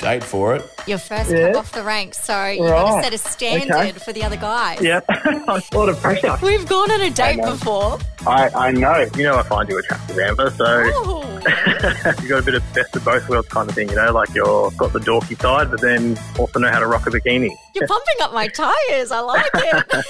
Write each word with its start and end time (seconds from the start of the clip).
date 0.00 0.24
for 0.24 0.54
it. 0.56 0.62
Your 0.86 0.98
first 0.98 1.30
Yeah. 1.30 1.48
cab 1.48 1.56
off 1.56 1.72
the 1.72 1.82
rank, 1.82 2.14
so 2.14 2.46
you 2.46 2.60
got 2.66 2.96
to 2.96 3.02
set 3.02 3.12
a 3.14 3.18
standard 3.18 3.70
Okay. 3.70 3.92
for 3.92 4.12
the 4.12 4.24
other 4.24 4.36
guys. 4.36 4.80
Yeah, 4.80 5.00
a 5.08 5.62
lot 5.74 5.88
of 5.88 6.00
pressure. 6.00 6.36
We've 6.42 6.66
gone 6.66 6.90
on 6.90 7.00
a 7.02 7.10
date 7.10 7.36
know. 7.36 7.50
before. 7.52 7.98
I, 8.26 8.48
I 8.54 8.70
know. 8.72 9.06
You 9.16 9.24
know, 9.24 9.36
I 9.38 9.42
find 9.42 9.68
you 9.68 9.78
attractive, 9.78 10.18
Amber. 10.18 10.50
So 10.50 10.64
Oh. 10.66 11.26
you 12.22 12.28
got 12.28 12.40
a 12.40 12.42
bit 12.42 12.54
of 12.54 12.62
best 12.74 12.96
of 12.96 13.04
both 13.04 13.28
worlds 13.28 13.48
kind 13.48 13.68
of 13.68 13.74
thing. 13.74 13.88
You 13.90 13.96
know, 13.96 14.12
like 14.12 14.28
you've 14.34 14.76
got 14.76 14.92
the 14.92 14.98
dorky 15.00 15.40
side, 15.40 15.70
but 15.70 15.80
then 15.80 16.18
also 16.38 16.58
know 16.58 16.68
how 16.70 16.80
to 16.80 16.86
rock 16.86 17.06
a 17.06 17.10
bikini. 17.10 17.50
You're 17.74 17.86
pumping 17.94 18.14
up 18.22 18.32
my 18.32 18.48
tyres. 18.48 19.10
I 19.12 19.20
like 19.20 19.46
it. 19.54 20.04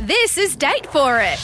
This 0.00 0.38
is 0.38 0.54
Date 0.56 0.86
For 0.86 1.18
It. 1.18 1.38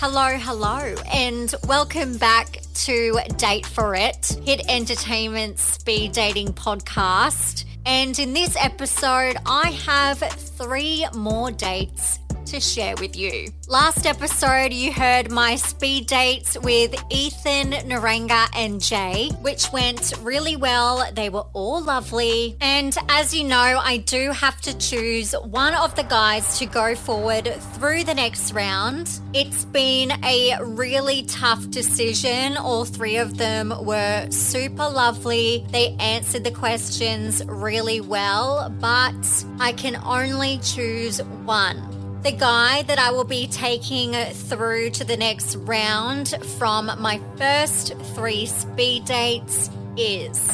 hello, 0.00 0.36
hello, 0.38 0.94
and 1.12 1.54
welcome 1.66 2.18
back 2.18 2.58
to 2.78 3.18
Date 3.36 3.66
for 3.66 3.94
It, 3.94 4.38
Hit 4.44 4.60
Entertainment 4.68 5.58
Speed 5.58 6.12
Dating 6.12 6.48
Podcast. 6.48 7.64
And 7.84 8.16
in 8.18 8.34
this 8.34 8.56
episode, 8.56 9.36
I 9.46 9.70
have 9.86 10.18
three 10.18 11.04
more 11.14 11.50
dates 11.50 12.20
to 12.48 12.60
share 12.60 12.94
with 12.96 13.16
you. 13.16 13.50
Last 13.68 14.06
episode, 14.06 14.72
you 14.72 14.92
heard 14.92 15.30
my 15.30 15.56
speed 15.56 16.06
dates 16.06 16.56
with 16.58 16.94
Ethan, 17.10 17.72
Naranga, 17.88 18.48
and 18.56 18.80
Jay, 18.80 19.30
which 19.42 19.70
went 19.72 20.14
really 20.22 20.56
well. 20.56 21.06
They 21.12 21.28
were 21.28 21.44
all 21.52 21.82
lovely. 21.82 22.56
And 22.60 22.96
as 23.10 23.34
you 23.34 23.44
know, 23.44 23.80
I 23.82 23.98
do 23.98 24.32
have 24.32 24.60
to 24.62 24.76
choose 24.78 25.32
one 25.32 25.74
of 25.74 25.94
the 25.94 26.04
guys 26.04 26.58
to 26.58 26.66
go 26.66 26.94
forward 26.94 27.52
through 27.74 28.04
the 28.04 28.14
next 28.14 28.52
round. 28.52 29.20
It's 29.34 29.66
been 29.66 30.12
a 30.24 30.58
really 30.62 31.24
tough 31.24 31.68
decision. 31.68 32.56
All 32.56 32.86
three 32.86 33.18
of 33.18 33.36
them 33.36 33.74
were 33.84 34.26
super 34.30 34.88
lovely. 34.88 35.66
They 35.70 35.94
answered 36.00 36.44
the 36.44 36.50
questions 36.52 37.44
really 37.44 38.00
well, 38.00 38.70
but 38.80 39.44
I 39.60 39.72
can 39.72 39.96
only 39.96 40.58
choose 40.62 41.22
one. 41.22 41.97
The 42.22 42.32
guy 42.32 42.82
that 42.82 42.98
I 42.98 43.12
will 43.12 43.22
be 43.22 43.46
taking 43.46 44.12
through 44.12 44.90
to 44.90 45.04
the 45.04 45.16
next 45.16 45.54
round 45.54 46.34
from 46.58 46.90
my 46.98 47.20
first 47.36 47.94
three 48.14 48.44
speed 48.44 49.04
dates 49.04 49.70
is 49.96 50.52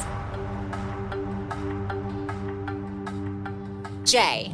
Jay. 4.04 4.52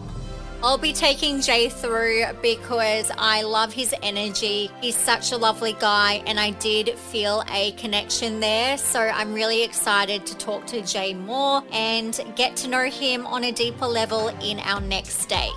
I'll 0.62 0.78
be 0.78 0.92
taking 0.92 1.41
Jay 1.41 1.69
through 1.69 2.27
because 2.42 3.11
I 3.19 3.42
love 3.42 3.72
his 3.72 3.92
energy. 4.05 4.70
He's 4.80 4.97
such 4.97 5.33
a 5.33 5.36
lovely 5.36 5.74
guy, 5.80 6.22
and 6.27 6.39
I 6.39 6.50
did 6.50 6.97
feel 6.97 7.42
a 7.50 7.72
connection 7.72 8.39
there. 8.39 8.78
So 8.78 9.00
I'm 9.00 9.34
really 9.34 9.64
excited 9.64 10.27
to 10.27 10.36
talk 10.36 10.64
to 10.69 10.80
Jay 10.83 11.14
more 11.14 11.64
and 11.72 12.19
get 12.36 12.55
to 12.58 12.69
know 12.69 12.84
him 12.84 13.27
on 13.27 13.45
a 13.45 13.52
deeper 13.52 13.86
level 13.86 14.28
in 14.42 14.61
our 14.61 14.80
next 14.80 15.27
date. 15.27 15.50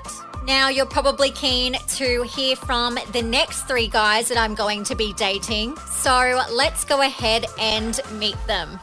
Now, 0.46 0.68
you're 0.68 0.86
probably 0.86 1.32
keen 1.32 1.74
to 1.74 2.24
hear 2.24 2.58
from 2.58 2.98
the 3.14 3.22
next 3.22 3.62
three 3.62 3.88
guys 3.88 4.28
that 4.28 4.38
I'm 4.38 4.56
going 4.56 4.84
to 4.86 4.96
be 4.96 5.14
dating. 5.14 5.78
So 5.78 6.42
let's 6.52 6.84
go 6.84 7.02
ahead 7.02 7.46
and 7.58 8.00
meet 8.14 8.36
them. 8.46 8.78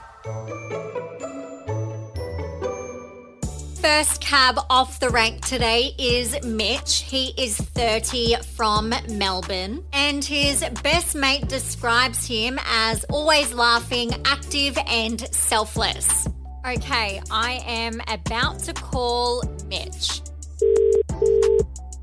First 3.81 4.22
cab 4.22 4.58
off 4.70 5.00
the 5.00 5.11
rank 5.11 5.44
today 5.44 5.94
is 5.98 6.42
Mitch. 6.44 7.03
He 7.03 7.34
is 7.36 7.56
30 7.58 8.36
from 8.55 8.94
Melbourne, 9.11 9.84
and 9.92 10.25
his 10.25 10.64
best 10.83 11.14
mate 11.14 11.48
describes 11.48 12.27
him 12.27 12.58
as 12.66 13.05
always 13.05 13.53
laughing, 13.53 14.12
active, 14.25 14.78
and 14.86 15.20
selfless. 15.34 16.27
Okay, 16.66 17.20
I 17.31 17.62
am 17.66 18.00
about 18.08 18.61
to 18.61 18.72
call 18.75 19.42
Mitch. 19.66 20.20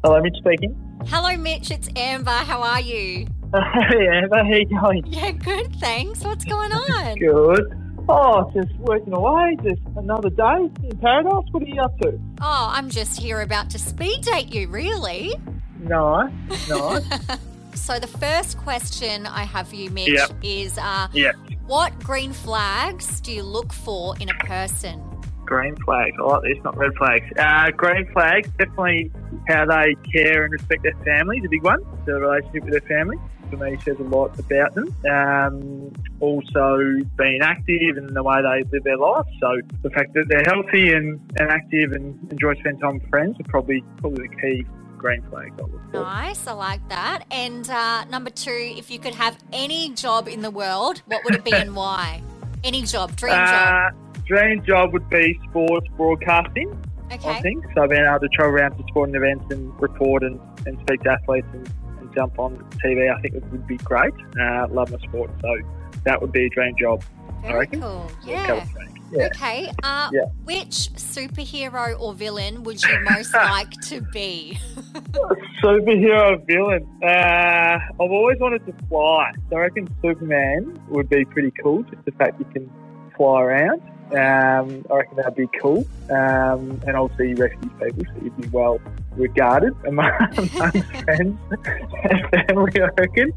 Hello, 0.04 0.22
Mitch 0.22 0.36
speaking. 0.38 0.76
Hello, 1.08 1.36
Mitch. 1.38 1.72
It's 1.72 1.90
Amber. 1.96 2.30
How 2.32 2.62
are 2.62 2.82
you? 2.82 3.28
Hey, 3.54 4.08
Amber, 4.10 4.44
how 4.44 4.52
you 4.54 4.66
going? 4.66 5.06
Yeah, 5.08 5.32
good. 5.32 5.74
Thanks. 5.78 6.22
What's 6.24 6.44
going 6.44 6.72
on? 6.74 7.16
Good. 7.18 7.64
Oh, 8.10 8.52
just 8.54 8.74
working 8.80 9.14
away. 9.14 9.58
Just 9.64 9.82
another 9.96 10.30
day 10.30 10.70
in 10.84 10.98
paradise. 10.98 11.46
What 11.52 11.64
are 11.64 11.66
you 11.66 11.82
up 11.82 11.98
to? 12.02 12.20
Oh, 12.42 12.70
I'm 12.72 12.90
just 12.90 13.18
here 13.20 13.42
about 13.42 13.70
to 13.72 13.80
speed 13.80 14.22
date 14.24 14.54
you, 14.54 14.68
really. 14.68 15.34
Nice, 15.80 16.32
nice. 16.70 17.06
So 17.76 18.00
the 18.00 18.08
first 18.08 18.58
question 18.58 19.26
I 19.28 19.44
have 19.44 19.68
for 19.70 19.76
you, 19.76 19.90
Mitch, 19.92 20.10
Yep. 20.10 20.32
is 20.44 20.78
uh, 20.80 21.08
yeah. 21.14 21.32
what 21.68 21.98
green 22.00 22.34
flags 22.34 23.22
do 23.22 23.32
you 23.32 23.44
look 23.44 23.72
for 23.72 24.16
in 24.20 24.30
a 24.30 24.34
person? 24.46 25.02
Green 25.46 25.76
flags. 25.86 26.18
I 26.20 26.24
like 26.24 26.42
this, 26.44 26.64
not 26.66 26.76
red 26.76 26.92
flags. 26.98 27.26
Uh, 27.38 27.70
green 27.72 28.12
flags, 28.12 28.50
definitely 28.58 29.12
how 29.48 29.66
they 29.66 29.96
care 30.12 30.44
and 30.44 30.52
respect 30.52 30.84
their 30.84 30.96
family 31.04 31.38
is 31.38 31.46
a 31.46 31.50
big 31.50 31.64
one. 31.64 31.82
The 32.06 32.16
relationship 32.16 32.64
with 32.66 32.74
their 32.74 32.82
family, 32.82 33.18
for 33.50 33.58
me, 33.58 33.78
says 33.84 33.98
a 34.00 34.04
lot 34.04 34.38
about 34.38 34.76
them. 34.76 34.94
Um, 35.10 35.94
also, 36.20 36.78
being 37.18 37.42
active 37.42 37.98
and 37.98 38.16
the 38.16 38.24
way 38.24 38.42
they 38.42 38.70
live 38.72 38.84
their 38.84 38.98
life. 38.98 39.26
So, 39.40 39.62
the 39.84 39.90
fact 39.90 40.14
that 40.14 40.26
they're 40.28 40.44
healthy 40.44 40.94
and, 40.94 41.20
and 41.38 41.50
active 41.50 41.94
and 41.94 42.32
enjoy 42.32 42.56
spending 42.56 42.82
time 42.82 43.00
with 43.00 43.10
friends 43.10 43.38
are 43.40 43.50
probably, 43.50 43.84
probably 44.00 44.28
the 44.28 44.36
key 44.36 44.66
green 44.98 45.22
flag. 45.30 45.54
I. 45.94 45.98
Nice, 45.98 46.48
I 46.48 46.54
like 46.54 46.90
that. 46.90 47.26
And 47.32 47.70
uh, 47.70 48.06
number 48.06 48.30
two, 48.30 48.74
if 48.78 48.92
you 48.92 49.00
could 49.00 49.16
have 49.16 49.38
any 49.54 49.94
job 49.94 50.28
in 50.28 50.42
the 50.42 50.52
world, 50.52 51.02
what 51.06 51.24
would 51.24 51.36
it 51.36 51.46
be 51.46 51.54
and 51.54 51.76
why? 51.76 52.22
Any 52.64 52.82
job, 52.82 53.16
dream 53.16 53.34
job. 53.34 53.94
Uh, 53.94 54.22
dream 54.26 54.64
job 54.64 54.92
would 54.94 55.10
be 55.10 55.40
sports 55.50 55.88
broadcasting. 55.96 56.76
I 57.10 57.42
think. 57.42 57.64
So 57.76 57.88
being 57.88 58.04
able 58.06 58.20
to 58.20 58.28
travel 58.30 58.56
around 58.56 58.78
to 58.78 58.84
sporting 58.88 59.16
events 59.16 59.46
and 59.52 59.80
report 59.82 60.24
and, 60.24 60.40
and 60.66 60.78
speak 60.82 61.02
to 61.04 61.12
athletes 61.12 61.48
and, 61.54 61.70
and 62.00 62.14
jump 62.14 62.38
on 62.40 62.58
TV, 62.84 63.14
I 63.14 63.20
think 63.22 63.36
it 63.36 63.44
would 63.52 63.66
be 63.68 63.78
great. 63.78 64.14
Uh, 64.40 64.68
love 64.70 64.92
my 64.92 64.98
sport, 65.00 65.32
so 65.42 65.56
that 66.04 66.22
would 66.22 66.32
be 66.32 66.46
a 66.46 66.50
dream 66.50 66.76
job. 66.80 67.04
I 67.44 67.48
Very 67.48 67.60
reckon. 67.60 67.82
cool. 67.82 68.12
Yeah. 68.26 68.66
Yeah. 69.12 69.28
Okay. 69.28 69.72
Uh, 69.84 70.10
Yeah. 70.12 70.24
Which 70.44 70.92
superhero 70.96 71.98
or 72.00 72.14
villain 72.14 72.64
would 72.64 72.84
you 72.84 73.00
most 73.10 73.34
like 73.34 73.72
to 73.84 74.02
be? 74.02 74.60
Superhero 75.64 76.46
villain. 76.46 76.86
Uh, 77.02 77.08
I've 77.08 78.12
always 78.12 78.38
wanted 78.40 78.66
to 78.66 78.74
fly. 78.90 79.32
So 79.50 79.56
I 79.56 79.60
reckon 79.62 79.88
Superman 80.02 80.78
would 80.90 81.10
be 81.10 81.24
pretty 81.26 81.52
cool. 81.64 81.84
Just 81.84 82.04
the 82.06 82.12
fact 82.12 82.40
you 82.40 82.46
can 82.54 82.70
fly 83.16 83.42
around. 83.44 83.82
Um, 84.12 84.86
I 84.90 84.96
reckon 84.96 85.18
that'd 85.18 85.36
be 85.36 85.50
cool. 85.62 85.86
Um, 86.10 86.80
and 86.88 86.96
you 87.24 87.36
rescue 87.36 87.70
people, 87.70 88.04
so 88.06 88.24
you'd 88.24 88.38
be 88.38 88.48
well 88.50 88.80
regarded 89.18 89.74
among, 89.86 90.10
among 90.38 90.72
friends 91.04 91.40
and 91.52 92.48
family. 92.48 92.82
I 92.82 92.90
reckon. 92.98 93.34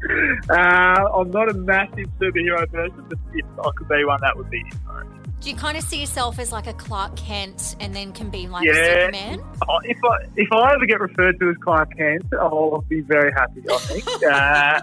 Uh, 0.49 1.09
I'm 1.13 1.31
not 1.31 1.49
a 1.49 1.53
massive 1.53 2.07
superhero 2.19 2.69
person, 2.71 3.05
but 3.09 3.19
if 3.33 3.45
I 3.59 3.69
could 3.75 3.87
be 3.89 4.05
one, 4.05 4.21
that 4.21 4.37
would 4.37 4.49
be 4.49 4.59
it. 4.59 5.20
Do 5.41 5.49
you 5.49 5.55
kind 5.55 5.75
of 5.75 5.83
see 5.83 5.99
yourself 5.99 6.37
as 6.37 6.51
like 6.51 6.67
a 6.67 6.73
Clark 6.73 7.15
Kent 7.15 7.75
and 7.79 7.95
then 7.95 8.13
can 8.13 8.29
be 8.29 8.47
like 8.47 8.63
Yeah. 8.63 9.05
Superman? 9.07 9.43
Oh, 9.67 9.79
If 9.83 9.97
I 10.03 10.17
if 10.35 10.51
I 10.51 10.73
ever 10.75 10.85
get 10.85 10.99
referred 10.99 11.39
to 11.39 11.49
as 11.49 11.57
Clark 11.57 11.97
Kent, 11.97 12.25
I'll 12.39 12.85
be 12.87 13.01
very 13.01 13.31
happy. 13.31 13.63
I 13.67 13.77
think. 13.77 14.05
uh, 14.31 14.79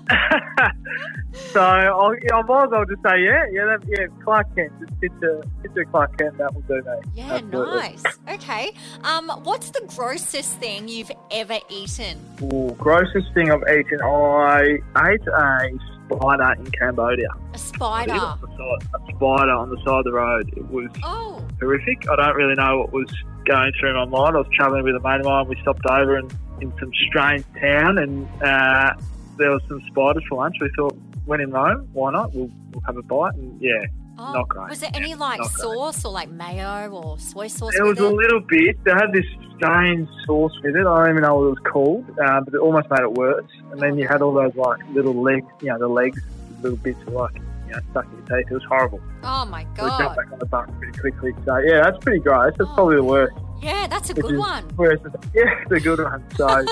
so 1.52 1.60
I'll, 1.60 2.10
I 2.10 2.42
might 2.42 2.64
as 2.64 2.70
well 2.72 2.84
just 2.86 3.02
say 3.04 3.22
yeah, 3.22 3.44
yeah, 3.52 3.64
that, 3.66 3.80
yeah. 3.86 4.06
Clark 4.24 4.52
Kent, 4.56 4.72
just 4.80 5.00
picture 5.00 5.42
picture 5.62 5.84
Clark 5.84 6.18
Kent. 6.18 6.38
That 6.38 6.52
will 6.52 6.62
do 6.62 6.74
me. 6.82 6.96
Yeah, 7.14 7.34
Absolutely. 7.34 7.76
nice. 7.76 8.04
Okay. 8.28 8.72
Um, 9.04 9.30
what's 9.44 9.70
the 9.70 9.82
grossest 9.96 10.54
thing 10.58 10.88
you've 10.88 11.12
ever 11.30 11.58
eaten? 11.70 12.18
Ooh, 12.42 12.74
grossest 12.78 13.32
thing 13.32 13.52
I've 13.52 13.62
eaten. 13.62 14.00
I 14.02 14.78
ate 15.06 15.26
a 15.28 15.78
spider 16.16 16.52
in 16.58 16.66
Cambodia. 16.72 17.28
A 17.54 17.58
spider. 17.58 18.12
think 18.12 18.22
it 18.22 18.26
was 18.26 18.40
on 18.40 18.40
the 18.40 18.56
side- 18.56 19.00
A 19.08 19.16
spider 19.16 19.52
on 19.52 19.70
the 19.70 19.76
side 19.78 19.98
of 19.98 20.04
the 20.04 20.12
road. 20.12 20.52
It 20.56 20.66
was 20.70 20.88
Oh, 21.04 21.42
horrific. 21.60 22.08
I 22.10 22.16
don't 22.16 22.36
really 22.36 22.54
know 22.54 22.78
what 22.78 22.92
was 22.92 23.08
going 23.46 23.72
through 23.80 23.94
my 23.94 24.04
mind. 24.04 24.36
I 24.36 24.38
was 24.40 24.46
travelling 24.54 24.84
with 24.84 24.94
a 24.96 25.00
mate 25.00 25.20
of 25.20 25.26
mine. 25.26 25.48
We 25.48 25.56
stopped 25.62 25.84
over 25.86 26.18
in, 26.18 26.28
in 26.60 26.72
some 26.78 26.90
strange 27.08 27.44
town 27.60 27.98
and 27.98 28.26
uh, 28.42 28.92
there 29.36 29.50
was 29.50 29.62
some 29.68 29.80
spiders 29.90 30.22
for 30.28 30.36
lunch. 30.38 30.56
We 30.60 30.70
thought, 30.76 30.96
when 31.26 31.40
in 31.40 31.50
Rome, 31.50 31.88
why 31.92 32.10
not? 32.12 32.34
We'll, 32.34 32.50
we'll 32.72 32.82
have 32.86 32.96
a 32.96 33.02
bite. 33.02 33.34
And 33.34 33.60
yeah, 33.60 33.84
oh. 34.18 34.32
Not 34.32 34.48
great. 34.48 34.70
Was 34.70 34.80
there 34.80 34.90
any 34.94 35.14
like 35.14 35.38
Not 35.40 35.52
great. 35.52 35.62
sauce 35.62 36.04
or 36.04 36.12
like 36.12 36.28
mayo 36.30 36.88
or 36.90 37.18
soy 37.18 37.46
sauce? 37.48 37.74
it 37.74 37.82
was 37.82 37.98
with 37.98 38.10
a 38.10 38.14
little 38.14 38.40
bit. 38.40 38.82
They 38.84 38.90
had 38.92 39.12
this 39.12 39.24
strange 39.56 40.08
sauce 40.26 40.52
with 40.62 40.76
it. 40.76 40.80
I 40.80 40.82
don't 40.82 41.10
even 41.10 41.22
know 41.22 41.34
what 41.36 41.44
it 41.44 41.48
was 41.50 41.58
called, 41.72 42.04
uh, 42.22 42.40
but 42.40 42.54
it 42.54 42.58
almost 42.60 42.88
made 42.90 43.00
it 43.00 43.12
worse. 43.14 43.44
And 43.72 43.80
then 43.80 43.98
you 43.98 44.06
had 44.06 44.22
all 44.22 44.32
those 44.32 44.54
like 44.54 44.80
little 44.92 45.14
legs, 45.20 45.46
you 45.60 45.68
know, 45.68 45.78
the 45.78 45.88
legs, 45.88 46.20
little 46.62 46.78
bits 46.78 47.00
of 47.06 47.12
like, 47.14 47.34
you 47.66 47.72
know, 47.74 47.80
stuck 47.90 48.04
in 48.06 48.12
your 48.12 48.26
teeth. 48.42 48.50
It 48.50 48.54
was 48.54 48.64
horrible. 48.64 49.00
Oh 49.24 49.44
my 49.46 49.64
god! 49.76 49.98
We 49.98 50.04
jumped 50.04 50.16
back 50.16 50.32
on 50.32 50.38
the 50.38 50.46
bus 50.46 50.68
pretty 50.78 50.98
quickly. 50.98 51.34
So 51.44 51.58
yeah, 51.58 51.82
that's 51.82 51.98
pretty 51.98 52.20
gross. 52.20 52.54
That's 52.56 52.70
Oh. 52.70 52.74
probably 52.74 52.96
the 52.96 53.04
worst. 53.04 53.34
Yeah, 53.60 53.88
that's 53.88 54.10
a 54.10 54.14
good 54.14 54.32
is- 54.34 54.38
one. 54.38 54.64
Whereas, 54.76 55.00
yeah, 55.34 55.42
it's 55.62 55.72
a 55.72 55.80
good 55.80 55.98
one. 55.98 56.24
So, 56.36 56.46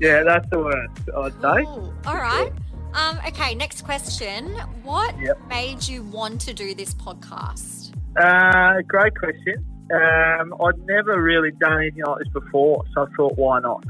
yeah, 0.00 0.24
that's 0.24 0.48
the 0.50 0.58
worst, 0.58 1.00
I'd 1.16 1.32
say. 1.40 1.62
Ooh, 1.62 1.92
all 2.06 2.16
right. 2.16 2.50
Um, 2.94 3.18
okay, 3.26 3.54
next 3.54 3.82
question. 3.82 4.50
What 4.82 5.18
Yep. 5.18 5.38
made 5.48 5.86
you 5.88 6.02
want 6.02 6.40
to 6.42 6.54
do 6.54 6.74
this 6.74 6.94
podcast? 6.94 7.92
Uh, 8.16 8.82
great 8.86 9.16
question. 9.16 9.64
Um, 9.92 10.54
I'd 10.64 10.78
never 10.86 11.20
really 11.20 11.50
done 11.52 11.78
anything 11.78 12.04
like 12.04 12.18
this 12.18 12.28
before, 12.32 12.84
so 12.94 13.02
I 13.02 13.06
thought, 13.16 13.36
why 13.36 13.60
not? 13.60 13.84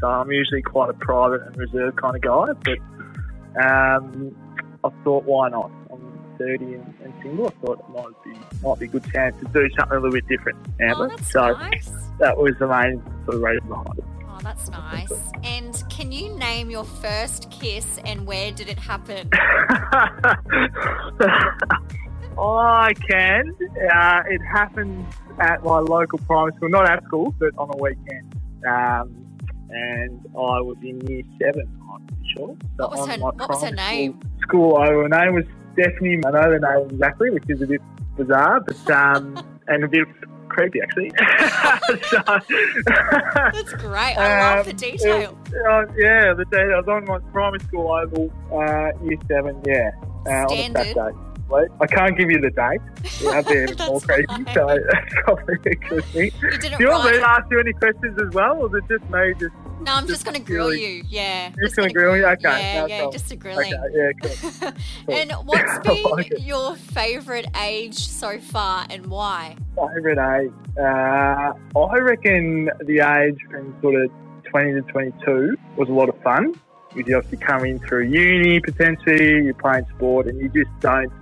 So 0.00 0.06
I'm 0.06 0.30
usually 0.30 0.62
quite 0.62 0.90
a 0.90 0.94
private 0.94 1.42
and 1.42 1.56
reserved 1.56 1.96
kind 2.00 2.16
of 2.16 2.22
guy, 2.22 2.52
but 2.64 3.62
um, 3.64 4.34
I 4.84 4.90
thought, 5.04 5.24
why 5.24 5.48
not? 5.48 5.70
I'm 5.90 6.18
30 6.38 6.64
and, 6.74 6.94
and 7.02 7.12
single. 7.22 7.48
I 7.48 7.66
thought 7.66 7.80
it 7.80 7.88
might 7.92 8.24
be 8.24 8.38
might 8.62 8.78
be 8.78 8.84
a 8.86 8.88
good 8.88 9.04
chance 9.12 9.34
to 9.40 9.46
do 9.46 9.68
something 9.78 9.96
a 9.96 10.00
little 10.00 10.12
bit 10.12 10.28
different, 10.28 10.58
Amber. 10.80 11.04
Oh, 11.04 11.08
that's 11.08 11.32
so 11.32 11.52
nice. 11.52 11.90
that 12.20 12.36
was 12.36 12.54
the 12.58 12.68
main 12.68 13.02
sort 13.24 13.36
of 13.36 13.42
reason 13.42 13.68
behind 13.68 13.98
it. 13.98 14.04
Oh, 14.24 14.38
that's 14.42 14.70
nice. 14.70 15.12
And 15.42 15.77
you 16.18 16.36
name 16.36 16.70
your 16.70 16.84
first 16.84 17.50
kiss 17.50 17.98
and 18.04 18.26
where 18.26 18.50
did 18.50 18.68
it 18.68 18.78
happen? 18.78 19.30
oh, 22.36 22.56
I 22.58 22.92
can. 23.08 23.54
Uh, 23.94 24.22
it 24.28 24.40
happened 24.40 25.06
at 25.38 25.62
my 25.62 25.78
local 25.78 26.18
primary 26.18 26.52
school, 26.56 26.70
not 26.70 26.88
at 26.88 27.04
school, 27.04 27.34
but 27.38 27.50
on 27.56 27.70
a 27.72 27.76
weekend. 27.76 28.34
Um, 28.66 29.24
and 29.70 30.20
I 30.34 30.60
was 30.60 30.76
in 30.82 31.00
year 31.06 31.22
seven, 31.40 31.80
I'm 31.92 32.06
sure. 32.36 32.56
So 32.76 32.88
What 32.88 32.90
was 32.90 33.08
her- 33.08 33.18
what 33.18 33.36
was 33.48 33.62
her 33.62 33.70
name? 33.70 34.20
School, 34.40 34.76
school 34.76 34.80
her 34.80 35.08
name 35.08 35.34
was 35.34 35.44
Stephanie. 35.74 36.20
I 36.26 36.30
know 36.30 36.50
the 36.50 36.58
name 36.58 36.90
exactly, 36.90 37.30
which 37.30 37.44
is 37.48 37.62
a 37.62 37.66
bit 37.66 37.82
bizarre, 38.16 38.60
but 38.60 38.90
um, 38.90 39.38
and 39.68 39.84
a 39.84 39.88
bit 39.88 40.08
creepy 40.48 40.80
actually. 40.82 41.10
so, 42.10 42.22
That's 43.52 43.72
great. 43.74 44.16
I 44.16 44.56
love 44.56 44.64
the 44.66 44.70
Um, 44.72 44.76
detail. 44.76 45.38
uh, 45.68 45.84
yeah, 45.96 46.34
the 46.34 46.44
day 46.50 46.62
I 46.62 46.80
was 46.80 46.88
on 46.88 47.04
my 47.06 47.18
primary 47.32 47.60
school 47.60 47.90
oval, 47.90 48.30
uh, 48.52 48.90
year 49.04 49.18
seven, 49.28 49.60
yeah, 49.66 49.90
uh, 50.26 50.30
on 50.46 50.52
a. 50.52 50.72
Saturday. 50.72 51.16
Wait, 51.48 51.68
I 51.80 51.86
can't 51.86 52.16
give 52.18 52.30
you 52.30 52.40
the 52.42 52.50
date. 52.50 52.80
Yeah, 53.22 53.40
a 53.40 53.86
more 53.90 54.00
crazy. 54.02 54.26
fine. 54.26 54.46
So 54.52 54.66
that's 54.92 55.14
probably 55.24 55.54
a 55.64 55.74
good 55.76 56.04
thing. 56.06 56.30
You 56.42 56.50
Do 56.50 56.58
didn't 56.58 56.80
you 56.80 56.88
want 56.90 57.10
me 57.10 57.18
to 57.18 57.26
ask 57.26 57.46
you 57.50 57.58
any 57.58 57.72
questions 57.72 58.20
as 58.20 58.34
well, 58.34 58.58
or 58.58 58.66
is 58.76 58.84
it 58.84 58.98
just 58.98 59.10
me? 59.10 59.32
Just 59.40 59.54
No, 59.80 59.92
I'm 59.94 60.06
just 60.06 60.18
just 60.18 60.24
going 60.24 60.34
to 60.34 60.40
grill 60.44 60.68
really- 60.70 60.96
you. 60.98 61.04
Yeah. 61.08 61.50
Just 61.62 61.76
gonna 61.76 61.92
grill 61.92 62.16
you? 62.16 62.26
Okay, 62.26 62.42
Yeah, 62.42 62.80
no 62.80 62.86
yeah, 62.86 62.98
problem. 63.02 63.12
just 63.18 63.32
a 63.32 63.36
grilling. 63.36 63.72
okay, 63.74 64.12
yeah, 64.22 64.70
cool. 65.06 65.14
and 65.14 65.32
what's 65.46 65.78
been 65.86 66.02
like 66.04 66.32
your 66.40 66.74
favourite 66.76 67.46
age 67.56 67.96
so 67.96 68.38
far 68.40 68.86
and 68.90 69.06
why? 69.06 69.56
Favorite 69.94 70.18
age? 70.18 70.52
Uh, 70.78 71.52
I 71.78 71.96
reckon 71.98 72.70
the 72.84 73.00
age 73.00 73.38
from 73.50 73.74
sort 73.80 73.94
of 73.94 74.10
20 74.50 74.72
to 74.72 74.82
22 74.82 75.56
was 75.76 75.88
a 75.88 75.92
lot 75.92 76.08
of 76.08 76.20
fun. 76.22 76.54
You 76.94 77.16
obviously 77.16 77.38
come 77.38 77.64
in 77.64 77.78
through 77.80 78.04
uni 78.08 78.60
potentially, 78.60 79.44
you're 79.44 79.54
playing 79.54 79.84
sport, 79.96 80.26
and 80.26 80.40
you 80.40 80.48
just 80.48 80.70
don't 80.80 81.12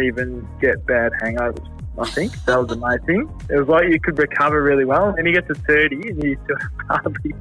even 0.00 0.46
get 0.60 0.86
bad 0.86 1.12
hangovers. 1.20 1.66
I 2.00 2.08
think 2.10 2.32
that 2.44 2.56
was 2.60 2.70
amazing. 2.72 3.28
It 3.50 3.56
was 3.58 3.68
like 3.68 3.88
you 3.88 3.98
could 4.00 4.18
recover 4.18 4.62
really 4.62 4.84
well. 4.84 5.14
And 5.16 5.26
you 5.26 5.32
get 5.34 5.46
to 5.48 5.54
30 5.54 5.96
and 6.10 6.22
you 6.22 6.36
hardly 6.88 7.34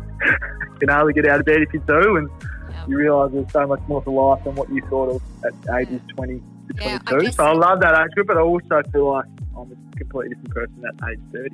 can 0.79 0.89
hardly 0.89 1.13
get 1.13 1.25
out 1.27 1.39
of 1.39 1.45
bed 1.45 1.61
if 1.61 1.73
you 1.73 1.79
do, 1.87 2.17
and 2.17 2.29
Yeah. 2.69 2.85
you 2.87 2.97
realise 2.97 3.31
there's 3.33 3.51
so 3.51 3.65
much 3.67 3.81
more 3.87 4.03
to 4.03 4.09
life 4.09 4.43
than 4.43 4.55
what 4.55 4.69
you 4.71 4.81
thought 4.89 5.09
of 5.15 5.21
at 5.45 5.81
ages 5.81 6.01
20 6.15 6.33
to 6.39 6.43
Yeah, 6.83 6.97
22. 6.99 7.25
guess- 7.25 7.35
so 7.35 7.45
I 7.45 7.53
love 7.53 7.79
that 7.81 7.99
age 8.03 8.11
group, 8.15 8.27
but 8.27 8.37
I 8.37 8.41
also 8.41 8.81
feel 8.91 9.11
like 9.11 9.25
I'm 9.57 9.71
a 9.71 9.97
completely 9.97 10.35
different 10.35 10.53
person 10.53 10.83
at 10.87 11.09
age 11.09 11.19
30 11.31 11.45
as 11.47 11.53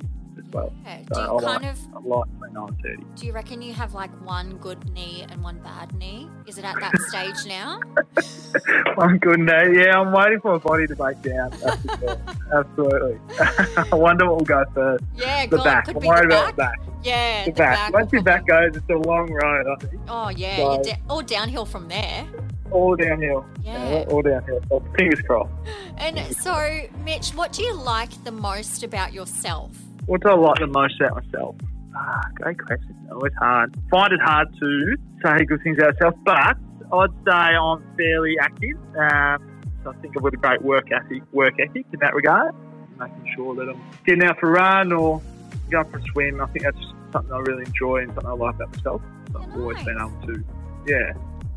well. 0.54 0.72
Yeah. 0.84 1.02
Uh, 1.10 1.14
so 1.14 1.14
Do 1.14 1.20
I 1.20 1.24
you 1.26 1.32
like, 1.32 1.44
kind 1.62 1.64
of 1.66 1.78
I 1.94 1.98
like 2.08 2.28
when 2.38 2.56
I'm 2.56 2.76
30. 2.76 3.04
do 3.16 3.26
you 3.26 3.32
reckon 3.32 3.60
you 3.60 3.74
have 3.74 3.92
like 3.94 4.10
one 4.24 4.56
good 4.58 4.88
knee 4.94 5.24
and 5.28 5.42
one 5.42 5.58
bad 5.58 5.92
knee? 5.98 6.28
Is 6.46 6.56
it 6.58 6.64
at 6.64 6.76
that 6.80 6.92
stage 7.08 7.46
now? 7.46 7.80
I'm 8.98 9.18
good 9.18 9.40
now. 9.40 9.62
Yeah, 9.64 9.98
I'm 10.00 10.12
waiting 10.12 10.40
for 10.40 10.52
my 10.52 10.58
body 10.58 10.86
to 10.86 10.94
break 10.96 11.20
down. 11.22 11.50
That's 11.62 11.82
for 11.82 11.98
sure. 11.98 12.18
Absolutely. 12.54 13.18
I 13.92 13.94
wonder 13.94 14.26
what 14.28 14.38
will 14.38 14.44
go 14.44 14.64
first. 14.74 15.04
Yeah, 15.16 15.46
The 15.46 15.56
God, 15.56 15.64
back. 15.64 15.88
I'm 15.88 15.94
worried 15.96 16.30
the 16.30 16.36
about 16.36 16.56
back. 16.56 16.80
the 16.80 16.86
back. 16.86 16.94
Yeah, 17.02 17.44
The, 17.46 17.50
the 17.50 17.56
back. 17.58 17.92
will 17.92 18.00
Once 18.00 18.12
your 18.12 18.22
back 18.22 18.46
goes, 18.46 18.76
it's 18.76 18.88
a 18.88 18.94
long 18.94 19.30
road, 19.32 19.66
I 19.66 19.84
think. 19.84 20.00
Oh 20.08 20.28
yeah, 20.28 20.56
So- 20.56 20.82
da- 20.82 20.98
all 21.10 21.22
downhill 21.22 21.66
from 21.66 21.88
there. 21.88 22.26
All 22.70 22.96
downhill. 22.96 23.44
Yeah. 23.62 24.04
all 24.08 24.22
downhill. 24.22 24.60
So 24.68 24.82
fingers 24.96 25.20
crossed. 25.22 25.52
And 25.98 26.18
so, 26.36 26.80
Mitch, 27.04 27.30
what 27.30 27.52
do 27.52 27.62
you 27.62 27.72
like 27.74 28.24
the 28.24 28.32
most 28.32 28.82
about 28.82 29.12
yourself? 29.12 29.70
What 30.06 30.22
do 30.22 30.28
I 30.28 30.34
like 30.34 30.58
the 30.58 30.66
most 30.66 31.00
about 31.00 31.24
myself? 31.24 31.56
Ah, 31.96 32.20
great 32.34 32.58
question. 32.58 32.94
Always 33.10 33.32
hard. 33.38 33.74
Find 33.90 34.12
it 34.12 34.20
hard 34.20 34.48
to 34.60 34.96
say 35.24 35.44
good 35.44 35.62
things 35.62 35.78
about 35.78 35.94
myself, 35.94 36.14
but 36.24 36.56
I'd 36.92 37.10
say 37.26 37.56
I'm 37.56 37.82
fairly 37.96 38.34
active. 38.40 38.76
Um, 38.98 39.62
so 39.82 39.90
I 39.90 39.94
think 40.00 40.16
I've 40.16 40.22
got 40.22 40.34
a 40.34 40.36
great 40.36 40.62
work 40.62 40.90
ethic, 40.92 41.22
work 41.32 41.54
ethic 41.60 41.86
in 41.92 42.00
that 42.00 42.14
regard. 42.14 42.54
Making 42.98 43.32
sure 43.34 43.54
that 43.56 43.68
I'm 43.68 43.80
getting 44.06 44.24
out 44.24 44.38
for 44.38 44.50
a 44.50 44.52
run 44.52 44.92
or 44.92 45.20
going 45.70 45.90
for 45.90 45.98
a 45.98 46.02
swim. 46.12 46.40
I 46.40 46.46
think 46.46 46.64
that's 46.64 46.78
something 47.12 47.32
I 47.32 47.38
really 47.38 47.64
enjoy 47.64 47.98
and 48.02 48.08
something 48.14 48.26
I 48.26 48.32
like 48.34 48.54
about 48.56 48.76
myself. 48.76 49.02
So 49.32 49.40
I've 49.40 49.48
Yeah, 49.48 49.54
always 49.56 49.82
been 49.84 49.96
able 49.98 50.26
to, 50.26 50.44
yeah, 50.86 51.12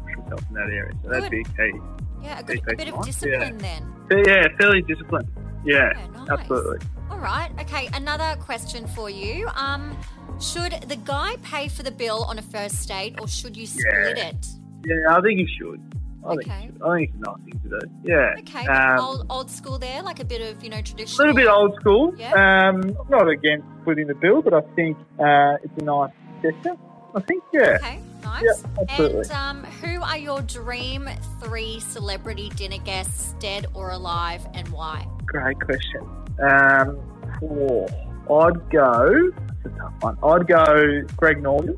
push 0.05 0.17
myself 0.17 0.41
in 0.49 0.55
that 0.55 0.69
area. 0.69 0.91
So 1.03 1.09
that'd 1.09 1.29
be 1.31 1.41
a 1.41 1.43
key. 1.43 1.79
Yeah, 2.23 2.39
a, 2.39 2.43
good, 2.43 2.59
a 2.71 2.75
bit 2.75 2.93
of 2.93 3.05
discipline 3.05 3.57
then. 3.59 3.93
Yeah, 4.25 4.47
fairly 4.59 4.81
disciplined. 4.81 5.29
Yeah, 5.63 5.91
Yeah, 5.95 6.07
nice. 6.07 6.29
absolutely. 6.29 6.79
All 7.09 7.19
right. 7.19 7.51
Okay. 7.61 7.89
Another 7.93 8.35
question 8.41 8.87
for 8.87 9.09
you. 9.09 9.47
Um, 9.55 9.97
should 10.39 10.73
the 10.87 10.97
guy 10.97 11.37
pay 11.41 11.67
for 11.67 11.83
the 11.83 11.91
bill 11.91 12.23
on 12.25 12.37
a 12.37 12.41
first 12.41 12.87
date, 12.87 13.15
or 13.19 13.27
should 13.27 13.57
you 13.57 13.65
split 13.65 14.17
it? 14.17 14.45
Yeah, 14.85 15.15
I 15.15 15.21
think 15.21 15.39
you 15.39 15.47
should. 15.57 15.81
I 16.25 16.29
think 16.35 16.41
Okay. 16.41 16.65
should. 16.67 16.81
I 16.83 16.95
think 16.97 17.09
it's 17.09 17.17
a 17.17 17.29
nice 17.29 17.37
thing 17.45 17.59
to 17.63 17.79
do. 17.79 17.79
Yeah. 18.03 18.35
Okay. 18.39 18.67
Um, 18.67 18.99
old, 18.99 19.25
old 19.29 19.51
school 19.51 19.79
there, 19.79 20.01
like 20.03 20.19
a 20.19 20.25
bit 20.25 20.41
of 20.41 20.63
you 20.63 20.69
know 20.69 20.81
traditional. 20.81 21.29
a 21.29 21.33
traditional. 21.33 21.33
little 21.33 21.35
bit 21.35 21.47
old 21.47 21.75
school. 21.79 22.13
Yeah. 22.17 22.33
Um, 22.33 22.95
I'm 22.99 23.09
not 23.09 23.27
against 23.27 23.65
splitting 23.81 24.07
the 24.07 24.15
bill, 24.15 24.41
but 24.41 24.53
I 24.53 24.61
think 24.75 24.97
uh, 25.19 25.57
it's 25.63 25.81
a 25.81 25.85
nice 25.85 26.11
gesture. 26.41 26.75
I 27.15 27.21
think, 27.21 27.43
yeah. 27.51 27.77
Okay. 27.81 27.99
Nice. 28.23 28.43
Yeah, 28.43 28.69
absolutely. 28.81 29.21
And 29.21 29.31
um, 29.31 29.63
who 29.63 30.01
are 30.01 30.17
your 30.17 30.41
dream 30.41 31.09
three 31.41 31.79
celebrity 31.79 32.49
dinner 32.49 32.77
guests, 32.77 33.33
dead 33.39 33.67
or 33.73 33.91
alive, 33.91 34.45
and 34.53 34.67
why? 34.69 35.07
Great 35.25 35.59
question. 35.61 36.05
Um, 36.39 36.99
oh, 37.43 37.87
I'd 38.29 38.69
go, 38.69 39.31
that's 39.63 39.75
a 39.75 39.77
tough 39.77 39.93
one. 40.01 40.17
I'd 40.23 40.47
go 40.47 41.01
Greg 41.15 41.41
Norman. 41.41 41.77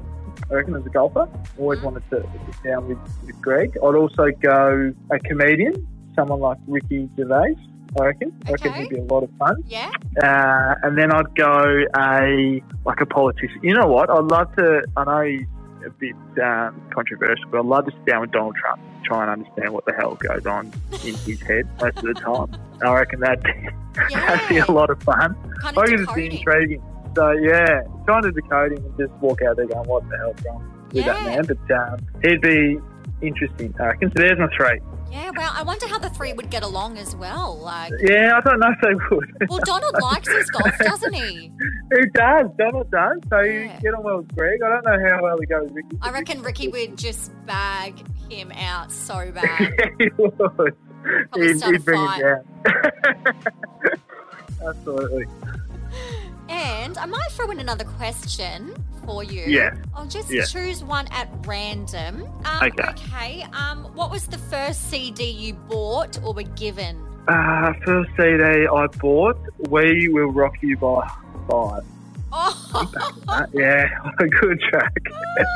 I 0.50 0.53
reckon 0.53 0.75
as 0.75 0.85
a 0.85 0.89
golfer. 0.89 1.29
Always 1.57 1.81
wanted 1.81 2.03
to 2.09 2.27
sit 2.45 2.63
down 2.63 2.88
with, 2.88 2.97
with 3.25 3.39
Greg. 3.41 3.77
I'd 3.77 3.95
also 3.95 4.29
go 4.41 4.94
a 5.11 5.19
comedian, 5.19 5.88
someone 6.15 6.39
like 6.39 6.57
Ricky 6.67 7.09
Gervais. 7.17 7.56
I 8.00 8.06
reckon. 8.06 8.29
Okay. 8.47 8.50
I 8.50 8.51
reckon 8.51 8.73
he'd 8.73 8.89
be 8.89 8.97
a 8.97 9.03
lot 9.03 9.23
of 9.23 9.29
fun. 9.38 9.63
Yeah. 9.67 9.91
Uh, 10.22 10.75
and 10.84 10.98
then 10.98 11.12
I'd 11.12 11.36
go 11.36 11.86
a 11.98 12.62
like 12.86 13.01
a 13.01 13.05
politician. 13.05 13.60
You 13.63 13.74
know 13.74 13.88
what? 13.88 14.10
I'd 14.10 14.25
love 14.25 14.55
to. 14.57 14.84
I 14.95 15.03
know 15.05 15.22
he's 15.22 15.48
a 15.86 15.89
bit 15.89 16.15
um, 16.43 16.81
controversial, 16.93 17.45
but 17.50 17.59
I'd 17.59 17.65
love 17.65 17.86
to 17.86 17.91
sit 17.91 18.05
down 18.05 18.21
with 18.21 18.31
Donald 18.31 18.55
Trump, 18.55 18.81
try 19.03 19.21
and 19.21 19.31
understand 19.31 19.74
what 19.74 19.86
the 19.86 19.93
hell 19.93 20.15
goes 20.15 20.45
on 20.45 20.71
in 21.05 21.15
his 21.15 21.41
head 21.41 21.67
most 21.81 21.98
of 21.98 22.03
the 22.03 22.13
time. 22.13 22.55
I 22.81 22.93
reckon 22.93 23.19
that'd 23.19 23.43
be, 23.43 23.69
that'd 24.13 24.50
be 24.50 24.57
a 24.57 24.71
lot 24.71 24.89
of 24.89 25.01
fun. 25.03 25.36
Kind 25.62 25.65
I 25.65 25.69
of 25.69 25.77
reckon 25.77 26.03
it'd 26.03 26.15
be 26.15 26.38
intriguing. 26.38 26.83
So 27.15 27.31
yeah, 27.31 27.81
trying 28.05 28.24
to 28.24 28.31
decode 28.31 28.74
him 28.74 28.86
and 28.86 28.98
just 28.98 29.12
walk 29.21 29.41
out 29.41 29.57
there 29.57 29.65
going, 29.65 29.88
"What 29.88 30.07
the 30.09 30.17
hell's 30.17 30.36
wrong 30.45 30.88
with 30.93 31.05
that 31.05 31.24
man?" 31.24 31.45
But 31.45 31.75
um, 31.75 32.00
he'd 32.24 32.41
be 32.41 32.79
interesting. 33.21 33.74
I 33.79 33.88
reckon. 33.88 34.12
So 34.12 34.21
there's 34.21 34.38
my 34.39 34.48
three. 34.55 34.79
Yeah. 35.12 35.32
Well, 35.36 35.51
I 35.56 35.63
wonder 35.63 35.88
how 35.88 36.00
the 36.00 36.10
three 36.10 36.34
would 36.34 36.50
get 36.50 36.63
along 36.63 36.98
as 36.98 37.16
well. 37.16 37.58
Like, 37.60 37.94
Yeah, 38.01 38.38
I 38.38 38.42
don't 38.48 38.60
know 38.60 38.70
if 38.72 38.82
they 38.82 38.94
would. 39.16 39.50
well, 39.50 39.60
Donald 39.66 39.96
likes 40.01 40.28
his 40.32 40.50
golf, 40.51 40.78
doesn't 40.80 41.13
he? 41.13 41.51
He 41.92 42.06
does. 42.13 42.46
Donald 42.56 42.92
does. 42.92 43.18
So 43.32 43.39
you 43.39 43.68
get 43.82 43.96
on 43.96 44.04
well 44.04 44.18
with 44.18 44.36
Greg. 44.36 44.60
I 44.63 44.70
don't 44.70 44.86
know 44.86 45.10
how 45.10 45.24
well 45.24 45.38
he 45.39 45.48
goes 45.48 45.63
with 45.63 45.74
Ricky. 45.74 45.98
I 46.04 46.12
reckon 46.12 46.44
Ricky 46.44 46.68
would 46.68 46.96
just 47.00 47.32
bag 47.48 47.96
him 48.30 48.51
out 48.51 48.92
so 48.92 49.32
bad. 49.32 49.74
he 50.00 50.10
would. 50.18 50.38
Probably 50.38 50.72
He'd, 51.48 51.63
he'd 51.63 51.84
bring 51.84 52.00
it 52.00 52.20
down. 52.22 53.42
Absolutely. 54.68 55.25
And 56.50 56.98
I 56.98 57.06
might 57.06 57.29
throw 57.32 57.51
in 57.51 57.60
another 57.60 57.84
question 57.86 58.74
for 59.06 59.24
you. 59.24 59.44
Yeah. 59.46 59.75
I'll 59.96 60.08
just 60.08 60.29
Yeah. 60.32 60.46
choose 60.46 60.84
one 60.84 61.08
at 61.12 61.29
random. 61.46 62.24
Um, 62.46 62.63
Okay. 62.68 62.84
okay. 62.89 63.46
Um, 63.53 63.84
what 63.96 64.10
was 64.12 64.25
the 64.27 64.38
first 64.38 64.89
CD 64.89 65.29
you 65.29 65.53
bought 65.53 66.18
or 66.24 66.34
were 66.34 66.44
given? 66.44 66.98
Uh, 67.27 67.74
first 67.86 68.10
CD 68.18 68.44
I 68.68 68.88
bought, 69.00 69.38
We 69.70 70.10
Will 70.10 70.32
Rock 70.32 70.56
You 70.62 70.75
by 70.77 71.08
Five. 71.50 71.84
Oh, 72.32 72.91
That- 73.29 73.50
yeah, 73.53 74.12
a 74.19 74.27
good 74.27 74.59
track. 74.69 74.98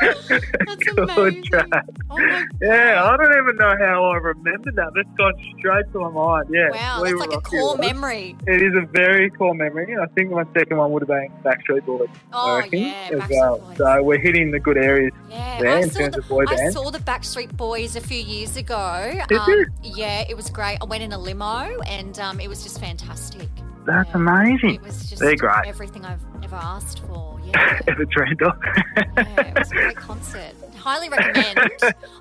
That's 0.00 0.84
good 0.94 1.44
track. 1.44 1.84
Oh 2.10 2.18
Yeah, 2.62 3.02
I 3.04 3.16
don't 3.16 3.32
even 3.32 3.56
know 3.56 3.74
how 3.78 4.04
I 4.04 4.16
remembered 4.16 4.76
that. 4.76 4.92
That's 4.94 5.08
gone 5.16 5.32
straight 5.58 5.90
to 5.92 6.00
my 6.00 6.10
mind. 6.10 6.48
Yeah, 6.50 6.70
Wow, 6.70 7.02
we 7.02 7.10
that's 7.10 7.20
like 7.20 7.32
a 7.38 7.40
core 7.40 7.76
memory. 7.76 8.36
It 8.46 8.62
is 8.62 8.74
a 8.74 8.86
very 8.92 9.30
core 9.30 9.54
memory. 9.54 9.96
I 9.96 10.06
think 10.14 10.30
my 10.30 10.44
second 10.56 10.76
one 10.76 10.92
would 10.92 11.02
have 11.02 11.08
been 11.08 11.28
Backstreet 11.44 11.84
Boys. 11.84 12.08
Oh 12.32 12.62
yeah, 12.72 13.10
Backstreet 13.10 13.30
well. 13.30 13.58
Boys. 13.58 13.76
So 13.78 14.02
we're 14.02 14.18
hitting 14.18 14.50
the 14.50 14.58
good 14.60 14.76
areas 14.78 15.12
yeah, 15.30 15.60
there 15.60 15.76
I 15.76 15.80
in 15.80 15.90
saw 15.90 15.98
terms 16.00 16.14
the, 16.14 16.20
of 16.20 16.28
boy 16.28 16.44
I 16.48 16.54
bands. 16.56 16.74
saw 16.74 16.90
the 16.90 16.98
Backstreet 16.98 17.56
Boys 17.56 17.96
a 17.96 18.00
few 18.00 18.20
years 18.20 18.56
ago. 18.56 18.74
Um, 19.20 19.26
Did 19.28 19.40
you? 19.48 19.66
Yeah, 19.82 20.24
it 20.28 20.36
was 20.36 20.50
great. 20.50 20.78
I 20.80 20.84
went 20.84 21.02
in 21.02 21.12
a 21.12 21.18
limo 21.18 21.80
and 21.86 22.18
um, 22.18 22.40
it 22.40 22.48
was 22.48 22.62
just 22.62 22.80
fantastic. 22.80 23.48
That's 23.86 24.08
Yeah. 24.10 24.16
amazing. 24.16 24.76
It 24.76 24.82
was 24.82 25.08
just 25.10 25.20
They're 25.20 25.36
great. 25.36 25.66
everything 25.66 26.04
I've 26.06 26.20
ever 26.44 26.56
asked 26.56 27.00
for. 27.00 27.32
Yeah. 27.44 27.78
Ever 27.88 28.04
dreamed 28.06 28.40
of. 28.42 28.54
Yeah, 28.96 29.40
it 29.48 29.58
was 29.58 29.70
a 29.70 29.74
great 29.74 29.96
concert. 30.08 30.54
Highly 30.76 31.10
recommend. 31.10 31.58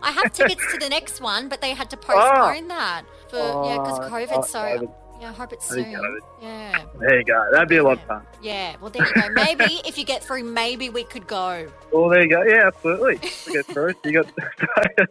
I 0.01 0.12
have 0.12 0.34
tickets 0.34 0.62
to 0.74 0.77
the 0.80 0.89
next 0.89 1.22
one, 1.22 1.48
but 1.48 1.62
they 1.62 1.72
had 1.74 1.89
to 1.92 1.98
postpone 1.98 2.65
oh. 2.65 2.68
that 2.68 3.03
for 3.30 3.38
yeah 3.65 3.77
because 3.77 4.00
Oh, 4.00 4.10
COVID. 4.12 4.27
oh, 4.34 4.42
so 4.42 4.60
COVID. 4.60 4.92
yeah, 5.22 5.30
I 5.30 5.34
hope 5.34 5.53
it's 5.53 5.65
soon. 5.70 5.86
COVID. 5.86 6.18
Yeah, 6.42 6.84
There 7.00 7.20
you 7.20 7.24
go. 7.25 7.48
That'd 7.53 7.70
be 7.70 7.77
a 7.77 7.84
lot 7.84 7.94
of 7.94 8.01
fun. 8.03 8.22
yeah. 8.42 8.75
Well, 8.82 8.89
there 8.92 9.08
you 9.08 9.13
go. 9.15 9.30
Maybe 9.30 9.82
if 9.88 9.98
you 9.98 10.03
get 10.03 10.22
through, 10.24 10.44
maybe 10.44 10.89
we 10.89 11.06
could 11.06 11.25
go. 11.25 11.68
Well, 11.94 12.10
there 12.10 12.24
you 12.24 12.30
go. 12.30 12.42
Yeah, 12.42 12.65
absolutely. 12.68 13.20
We 13.46 13.53
get 13.53 13.68
through. 13.68 13.94
You 14.03 14.13
got, 14.24 14.27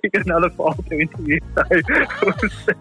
you 0.02 0.10
got 0.10 0.26
another 0.26 0.50
file 0.50 0.74
to 0.74 1.00
interview. 1.00 1.38
So 1.54 1.62
we'll 1.70 1.82
see. 1.84 2.72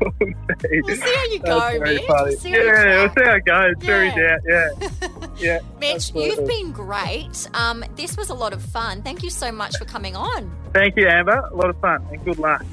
We'll 0.00 0.12
see. 0.60 0.80
We'll 0.82 0.96
see 0.96 1.14
how 1.14 1.24
you 1.24 1.38
go, 1.40 1.58
That's 1.58 1.78
very 1.78 1.94
Mitch. 1.96 2.06
funny. 2.06 2.36
We'll 2.44 2.52
yeah, 2.52 3.02
we'll 3.04 3.14
see 3.14 3.24
how 3.24 3.34
it 3.36 3.44
goes. 3.46 3.74
Very 3.78 4.06
Yeah. 4.08 4.36
Yeah. 4.46 4.87
Yeah. 5.38 5.60
Mitch, 5.78 5.94
absolutely. 5.94 6.36
you've 6.36 6.48
been 6.48 6.72
great. 6.72 7.48
Um, 7.54 7.84
this 7.96 8.16
was 8.16 8.30
a 8.30 8.34
lot 8.34 8.52
of 8.52 8.62
fun. 8.62 9.02
Thank 9.02 9.22
you 9.22 9.30
so 9.30 9.52
much 9.52 9.76
for 9.76 9.84
coming 9.84 10.16
on. 10.16 10.50
Thank 10.72 10.96
you, 10.96 11.06
Amber. 11.06 11.48
A 11.50 11.54
lot 11.54 11.70
of 11.70 11.80
fun 11.80 12.06
and 12.10 12.24
good 12.24 12.38
luck. 12.38 12.64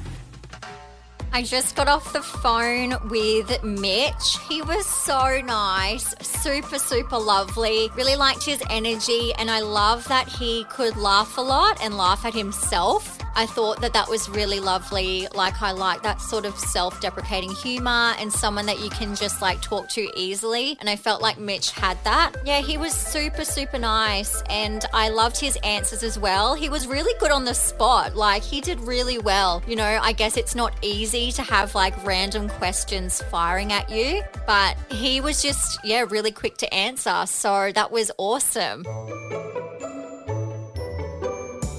I 1.32 1.42
just 1.42 1.76
got 1.76 1.86
off 1.86 2.14
the 2.14 2.22
phone 2.22 2.94
with 3.10 3.62
Mitch. 3.62 4.38
He 4.48 4.62
was 4.62 4.86
so 4.86 5.42
nice, 5.44 6.14
super, 6.22 6.78
super 6.78 7.18
lovely. 7.18 7.90
Really 7.94 8.16
liked 8.16 8.42
his 8.42 8.62
energy, 8.70 9.34
and 9.38 9.50
I 9.50 9.60
love 9.60 10.08
that 10.08 10.28
he 10.28 10.64
could 10.70 10.96
laugh 10.96 11.36
a 11.36 11.42
lot 11.42 11.78
and 11.82 11.98
laugh 11.98 12.24
at 12.24 12.32
himself. 12.32 13.18
I 13.36 13.44
thought 13.44 13.82
that 13.82 13.92
that 13.92 14.08
was 14.08 14.28
really 14.30 14.60
lovely. 14.60 15.28
Like, 15.34 15.60
I 15.60 15.72
like 15.72 16.02
that 16.02 16.22
sort 16.22 16.46
of 16.46 16.58
self 16.58 17.00
deprecating 17.02 17.50
humor 17.50 18.14
and 18.18 18.32
someone 18.32 18.64
that 18.66 18.80
you 18.80 18.88
can 18.88 19.14
just 19.14 19.42
like 19.42 19.60
talk 19.60 19.88
to 19.90 20.10
easily. 20.16 20.78
And 20.80 20.88
I 20.88 20.96
felt 20.96 21.20
like 21.20 21.38
Mitch 21.38 21.70
had 21.70 22.02
that. 22.04 22.32
Yeah, 22.44 22.60
he 22.60 22.78
was 22.78 22.94
super, 22.94 23.44
super 23.44 23.78
nice, 23.78 24.42
and 24.48 24.84
I 24.94 25.10
loved 25.10 25.38
his 25.38 25.56
answers 25.62 26.02
as 26.02 26.18
well. 26.18 26.54
He 26.54 26.70
was 26.70 26.86
really 26.86 27.12
good 27.20 27.30
on 27.30 27.44
the 27.44 27.54
spot. 27.54 28.16
Like, 28.16 28.42
he 28.42 28.60
did 28.62 28.80
really 28.80 29.18
well. 29.18 29.62
You 29.68 29.76
know, 29.76 29.98
I 30.02 30.12
guess 30.12 30.36
it's 30.36 30.54
not 30.54 30.74
easy 30.82 31.30
to 31.32 31.42
have 31.42 31.74
like 31.74 31.94
random 32.06 32.48
questions 32.48 33.20
firing 33.22 33.72
at 33.72 33.90
you, 33.90 34.22
but 34.46 34.76
he 34.90 35.20
was 35.20 35.42
just, 35.42 35.78
yeah, 35.84 36.06
really 36.08 36.32
quick 36.32 36.56
to 36.58 36.74
answer. 36.74 37.26
So 37.26 37.70
that 37.74 37.90
was 37.90 38.10
awesome. 38.16 38.84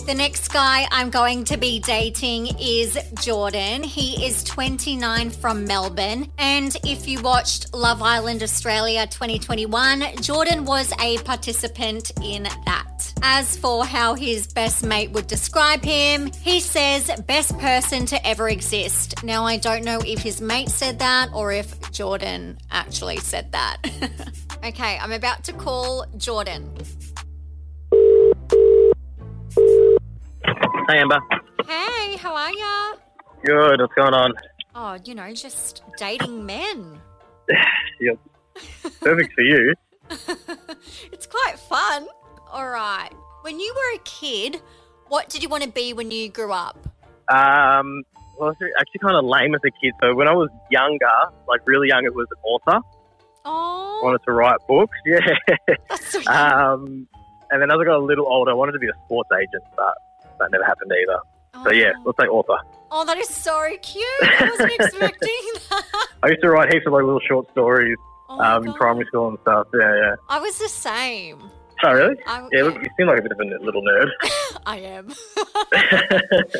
The 0.07 0.13
next 0.13 0.53
guy 0.53 0.87
I'm 0.89 1.09
going 1.09 1.43
to 1.43 1.57
be 1.57 1.81
dating 1.81 2.57
is 2.61 2.97
Jordan. 3.21 3.83
He 3.83 4.25
is 4.25 4.41
29 4.45 5.31
from 5.31 5.65
Melbourne. 5.65 6.31
And 6.37 6.73
if 6.85 7.09
you 7.09 7.19
watched 7.19 7.73
Love 7.73 8.01
Island 8.01 8.41
Australia 8.41 9.05
2021, 9.05 10.15
Jordan 10.21 10.63
was 10.63 10.93
a 11.01 11.17
participant 11.23 12.13
in 12.23 12.43
that. 12.43 13.13
As 13.21 13.57
for 13.57 13.83
how 13.83 14.13
his 14.13 14.47
best 14.47 14.81
mate 14.85 15.11
would 15.11 15.27
describe 15.27 15.83
him, 15.83 16.31
he 16.41 16.61
says, 16.61 17.11
best 17.27 17.59
person 17.59 18.05
to 18.05 18.25
ever 18.25 18.47
exist. 18.47 19.25
Now, 19.25 19.43
I 19.43 19.57
don't 19.57 19.83
know 19.83 19.99
if 20.05 20.19
his 20.19 20.39
mate 20.39 20.69
said 20.69 20.99
that 20.99 21.31
or 21.33 21.51
if 21.51 21.91
Jordan 21.91 22.59
actually 22.71 23.17
said 23.17 23.51
that. 23.51 23.77
okay, 24.63 24.97
I'm 25.01 25.11
about 25.11 25.43
to 25.43 25.51
call 25.51 26.05
Jordan. 26.15 26.77
Hey 30.87 30.99
Amber. 30.99 31.19
Hey, 31.67 32.15
how 32.17 32.35
are 32.35 32.51
ya? 32.53 32.93
Good. 33.43 33.81
What's 33.81 33.93
going 33.93 34.13
on? 34.13 34.33
Oh, 34.75 34.97
you 35.03 35.15
know, 35.15 35.33
just 35.33 35.83
dating 35.97 36.45
men. 36.45 36.99
Yep. 37.99 38.19
Perfect 39.01 39.33
for 39.33 39.41
you. 39.41 39.73
it's 41.11 41.25
quite 41.25 41.57
fun. 41.57 42.05
All 42.51 42.69
right. 42.69 43.09
When 43.41 43.59
you 43.59 43.73
were 43.75 43.95
a 43.95 44.03
kid, 44.03 44.61
what 45.07 45.29
did 45.29 45.41
you 45.41 45.49
want 45.49 45.63
to 45.63 45.69
be 45.69 45.93
when 45.93 46.11
you 46.11 46.29
grew 46.29 46.51
up? 46.51 46.77
Um, 47.27 48.03
well, 48.37 48.49
it's 48.51 48.59
actually 48.79 48.99
kind 49.01 49.15
of 49.15 49.25
lame 49.25 49.55
as 49.55 49.61
a 49.65 49.71
kid. 49.81 49.93
So 49.99 50.13
when 50.13 50.27
I 50.27 50.33
was 50.33 50.49
younger, 50.69 51.09
like 51.47 51.61
really 51.65 51.87
young, 51.87 52.05
it 52.05 52.13
was 52.13 52.27
an 52.29 52.37
author. 52.43 52.85
I 52.85 53.49
Oh, 53.49 54.01
wanted 54.03 54.21
to 54.25 54.31
write 54.33 54.59
books. 54.67 54.95
Yeah. 55.07 55.19
that's 55.89 56.11
so 56.11 56.19
cute. 56.19 56.27
um, 56.29 57.07
and 57.49 57.59
then 57.61 57.71
as 57.71 57.77
I 57.81 57.83
got 57.83 57.97
a 57.97 58.05
little 58.05 58.27
older, 58.27 58.51
I 58.51 58.53
wanted 58.53 58.73
to 58.73 58.79
be 58.79 58.89
a 58.89 58.93
sports 59.05 59.29
agent, 59.33 59.63
but 59.75 59.95
that 60.39 60.51
never 60.51 60.63
happened 60.63 60.91
either. 60.91 61.19
So 61.63 61.71
yeah, 61.71 61.91
let's 62.05 62.17
say 62.19 62.27
author. 62.27 62.57
Oh, 62.91 63.03
that 63.05 63.17
is 63.17 63.29
so 63.29 63.67
cute. 63.81 64.05
I 64.21 64.47
wasn't 64.49 64.71
expecting 64.79 65.39
that. 65.69 66.07
I 66.23 66.27
used 66.29 66.41
to 66.41 66.49
write 66.49 66.71
heaps 66.71 66.85
of 66.85 66.93
like 66.93 67.03
little 67.03 67.19
short 67.27 67.49
stories 67.51 67.97
Oh 68.29 68.39
um, 68.39 68.67
in 68.67 68.73
primary 68.73 69.05
school 69.07 69.29
and 69.29 69.37
stuff. 69.41 69.67
Yeah, 69.73 69.95
yeah. 69.95 70.15
I 70.29 70.39
was 70.39 70.57
the 70.59 70.69
same. 70.69 71.49
Oh, 71.83 71.93
really? 71.93 72.15
I, 72.25 72.47
Yeah, 72.51 72.63
look, 72.63 72.75
you 72.75 72.89
seem 72.97 73.07
like 73.07 73.19
a 73.19 73.21
bit 73.21 73.31
of 73.31 73.39
a 73.39 73.63
little 73.63 73.83
nerd. 73.83 74.09
I 74.65 74.77
am. 74.79 75.13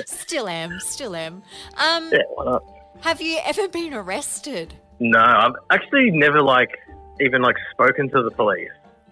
still 0.06 0.48
am. 0.48 0.80
Still 0.80 1.16
am. 1.16 1.44
Um, 1.78 2.10
yeah, 2.12 2.20
why 2.36 2.46
not? 2.46 2.64
have 3.02 3.22
you 3.22 3.40
ever 3.44 3.68
been 3.68 3.94
arrested? 3.94 4.74
No, 5.00 5.20
I've 5.20 5.54
actually 5.70 6.12
never 6.12 6.42
like 6.42 6.78
even 7.20 7.42
like 7.42 7.56
spoken 7.72 8.10
to 8.10 8.24
the 8.24 8.32
police. 8.32 8.70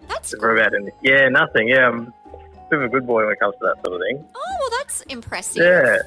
That's 0.08 0.32
Never 0.34 0.56
about 0.56 0.74
any. 0.74 0.90
Yeah, 1.02 1.28
nothing. 1.28 1.68
Yeah, 1.68 1.88
I'm 1.88 2.12
a 2.32 2.38
bit 2.70 2.78
of 2.80 2.84
a 2.84 2.88
good 2.88 3.06
boy 3.06 3.24
when 3.24 3.32
it 3.32 3.40
comes 3.40 3.54
to 3.54 3.60
that 3.74 3.84
sort 3.84 4.00
of 4.00 4.06
thing. 4.06 4.24
Oh, 4.34 4.56
well, 4.60 4.70
that's 4.78 5.00
impressive. 5.02 5.62
Yeah, 5.64 5.98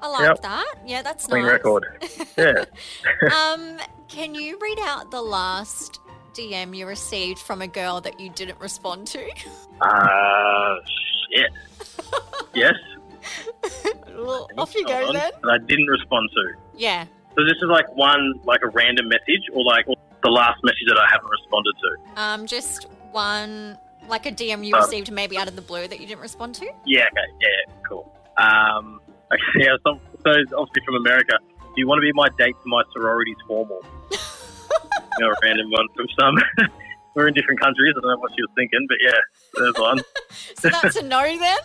I 0.00 0.08
like 0.08 0.28
Yep. 0.28 0.42
that. 0.42 0.74
Yeah, 0.86 1.02
that's 1.02 1.26
clean 1.26 1.42
nice. 1.44 1.52
record. 1.52 1.84
Yeah. 2.36 2.64
um, 3.34 3.78
can 4.08 4.34
you 4.34 4.58
read 4.60 4.78
out 4.80 5.10
the 5.10 5.20
last 5.22 6.00
DM 6.34 6.74
you 6.76 6.86
received 6.86 7.38
from 7.38 7.60
a 7.62 7.66
girl 7.68 8.00
that 8.00 8.18
you 8.18 8.30
didn't 8.30 8.58
respond 8.60 9.06
to? 9.08 9.28
Uh, 9.80 10.74
shit. 11.30 11.50
yes. 12.54 12.74
well, 14.16 14.48
off 14.58 14.74
you 14.74 14.86
go 14.86 15.12
then. 15.12 15.30
That 15.42 15.50
I 15.50 15.58
didn't 15.58 15.86
respond 15.86 16.30
to. 16.34 16.52
Yeah. 16.76 17.04
So 17.36 17.44
this 17.44 17.56
is 17.56 17.68
like 17.68 17.90
one, 17.96 18.34
like 18.44 18.60
a 18.62 18.68
random 18.68 19.08
message, 19.08 19.42
or 19.52 19.64
like 19.64 19.86
the 20.22 20.30
last 20.30 20.62
message 20.64 20.84
that 20.88 20.98
I 20.98 21.06
haven't 21.10 21.30
responded 21.30 21.74
to. 21.82 22.20
Um, 22.22 22.46
just 22.46 22.86
one, 23.12 23.78
like 24.08 24.26
a 24.26 24.32
DM 24.32 24.64
you 24.64 24.74
Um, 24.74 24.82
received 24.82 25.10
maybe 25.12 25.36
out 25.38 25.48
of 25.48 25.56
the 25.56 25.62
blue 25.62 25.86
that 25.88 26.00
you 26.00 26.06
didn't 26.06 26.20
respond 26.22 26.54
to. 26.56 26.66
Yeah. 26.86 27.06
Okay. 27.06 27.32
Yeah. 27.40 27.74
Cool. 27.88 28.12
Um. 28.38 29.00
Okay, 29.32 29.64
yeah. 29.64 29.76
So, 29.86 29.98
so 30.24 30.30
obviously 30.58 30.82
from 30.84 30.96
America. 30.96 31.38
Do 31.74 31.80
you 31.80 31.88
want 31.88 31.96
to 31.96 32.02
be 32.02 32.12
my 32.12 32.28
date 32.36 32.54
for 32.62 32.68
my 32.68 32.82
sorority's 32.92 33.38
formal? 33.46 33.80
you 34.10 34.18
know, 35.20 35.30
a 35.30 35.34
random 35.42 35.70
one 35.70 35.86
from 35.96 36.06
some. 36.20 36.68
We're 37.14 37.28
in 37.28 37.32
different 37.34 37.58
countries. 37.58 37.94
I 37.96 38.00
don't 38.02 38.10
know 38.10 38.18
what 38.18 38.30
she 38.36 38.42
was 38.42 38.50
thinking, 38.56 38.84
but 38.86 38.98
yeah, 39.02 39.18
there's 39.54 39.74
one. 39.78 40.00
So 40.58 40.68
that's 40.68 40.96
a 40.96 41.02
no 41.02 41.22
then, 41.22 41.58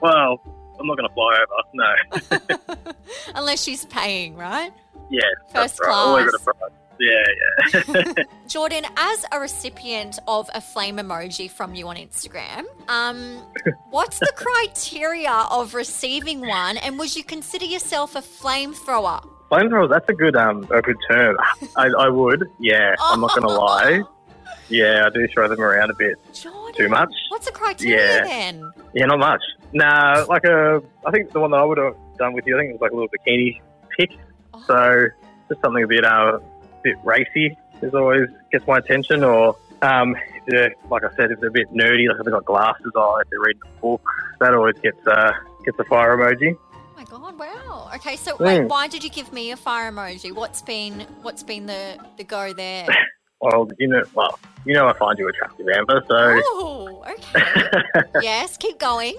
Well, 0.00 0.40
I'm 0.80 0.86
not 0.86 0.96
going 0.96 1.08
to 1.08 1.14
fly 1.14 1.44
over. 1.44 2.38
No. 2.54 2.54
unless 3.34 3.62
she's 3.62 3.84
paying, 3.84 4.34
right? 4.34 4.72
Yeah. 5.10 5.20
First 5.52 5.78
right. 5.80 6.26
Always 7.00 7.72
class. 7.72 7.72
got 7.72 7.88
a 7.88 7.92
prize. 7.92 8.14
Yeah, 8.14 8.14
yeah. 8.16 8.24
Jordan, 8.48 8.84
as 8.96 9.24
a 9.32 9.40
recipient 9.40 10.18
of 10.26 10.48
a 10.54 10.60
flame 10.60 10.96
emoji 10.96 11.50
from 11.50 11.74
you 11.74 11.88
on 11.88 11.96
Instagram, 11.96 12.64
um, 12.88 13.42
what's 13.90 14.18
the 14.18 14.32
criteria 14.34 15.46
of 15.50 15.74
receiving 15.74 16.40
one, 16.46 16.76
and 16.78 16.98
would 16.98 17.14
you 17.14 17.24
consider 17.24 17.64
yourself 17.64 18.14
a 18.16 18.20
flamethrower? 18.20 19.22
Flamethrower, 19.50 19.88
that's 19.88 20.08
a 20.08 20.12
good 20.14 20.36
um 20.36 20.66
a 20.70 20.82
good 20.82 20.96
term. 21.10 21.36
I, 21.76 21.88
I 21.98 22.08
would. 22.08 22.50
Yeah, 22.60 22.94
I'm 23.00 23.20
not 23.20 23.30
going 23.30 23.42
to 23.48 23.54
lie. 23.54 24.00
Yeah, 24.70 25.06
I 25.06 25.08
do 25.08 25.26
throw 25.28 25.48
them 25.48 25.62
around 25.62 25.88
a 25.88 25.94
bit. 25.94 26.16
Jordan, 26.34 26.74
Too 26.76 26.88
much? 26.90 27.08
What's 27.30 27.46
the 27.46 27.52
criteria 27.52 28.16
Yeah. 28.18 28.24
then? 28.24 28.70
Yeah, 28.92 29.06
not 29.06 29.18
much. 29.18 29.40
Nah, 29.72 30.26
like 30.28 30.44
a. 30.44 30.82
I 31.06 31.10
think 31.10 31.32
the 31.32 31.40
one 31.40 31.52
that 31.52 31.56
I 31.56 31.64
would 31.64 31.78
have 31.78 31.96
done 32.18 32.34
with 32.34 32.46
you, 32.46 32.54
I 32.54 32.60
think 32.60 32.70
it 32.70 32.72
was 32.74 32.82
like 32.82 32.90
a 32.90 32.94
little 32.94 33.08
bikini 33.08 33.62
pic. 33.96 34.10
Oh, 34.52 34.62
So 34.66 35.06
just 35.48 35.62
something 35.62 35.82
a 35.82 35.86
bit 35.86 36.04
uh, 36.04 36.38
bit 36.88 36.96
racy 37.04 37.56
is 37.82 37.94
always 37.94 38.28
gets 38.52 38.66
my 38.66 38.78
attention. 38.78 39.22
Or 39.24 39.56
um, 39.82 40.16
if 40.46 40.72
like 40.90 41.04
I 41.04 41.10
said, 41.16 41.30
if 41.32 41.40
they're 41.40 41.48
a 41.50 41.58
bit 41.60 41.68
nerdy, 41.72 42.08
like 42.08 42.18
if 42.18 42.24
they've 42.24 42.32
got 42.40 42.44
glasses 42.44 42.92
on, 42.96 43.20
if 43.22 43.28
they're 43.30 43.40
reading 43.40 43.62
a 43.64 43.80
book, 43.80 44.02
that 44.40 44.54
always 44.54 44.76
gets 44.82 45.04
uh, 45.06 45.32
gets 45.64 45.78
a 45.78 45.84
fire 45.84 46.16
emoji. 46.16 46.56
oh 46.56 46.80
my 46.96 47.04
god! 47.04 47.38
Wow. 47.38 47.90
Okay, 47.96 48.16
so 48.16 48.36
wait, 48.40 48.60
Mm. 48.62 48.68
why 48.68 48.88
did 48.88 49.02
you 49.04 49.10
give 49.10 49.32
me 49.32 49.50
a 49.52 49.56
fire 49.56 49.90
emoji? 49.92 50.34
What's 50.34 50.62
been 50.62 50.94
what's 51.22 51.42
been 51.42 51.66
the 51.66 51.98
the 52.16 52.24
go 52.24 52.52
there? 52.52 52.86
Well, 53.40 53.68
you 53.78 53.86
know, 53.86 54.02
well, 54.16 54.36
you 54.64 54.74
know, 54.74 54.88
I 54.88 54.94
find 54.94 55.16
you 55.16 55.28
attractive, 55.28 55.64
Amber. 55.72 56.02
So 56.08 56.16
oh, 56.18 57.04
okay. 57.08 58.02
Yes, 58.20 58.56
keep 58.56 58.80
going. 58.80 59.14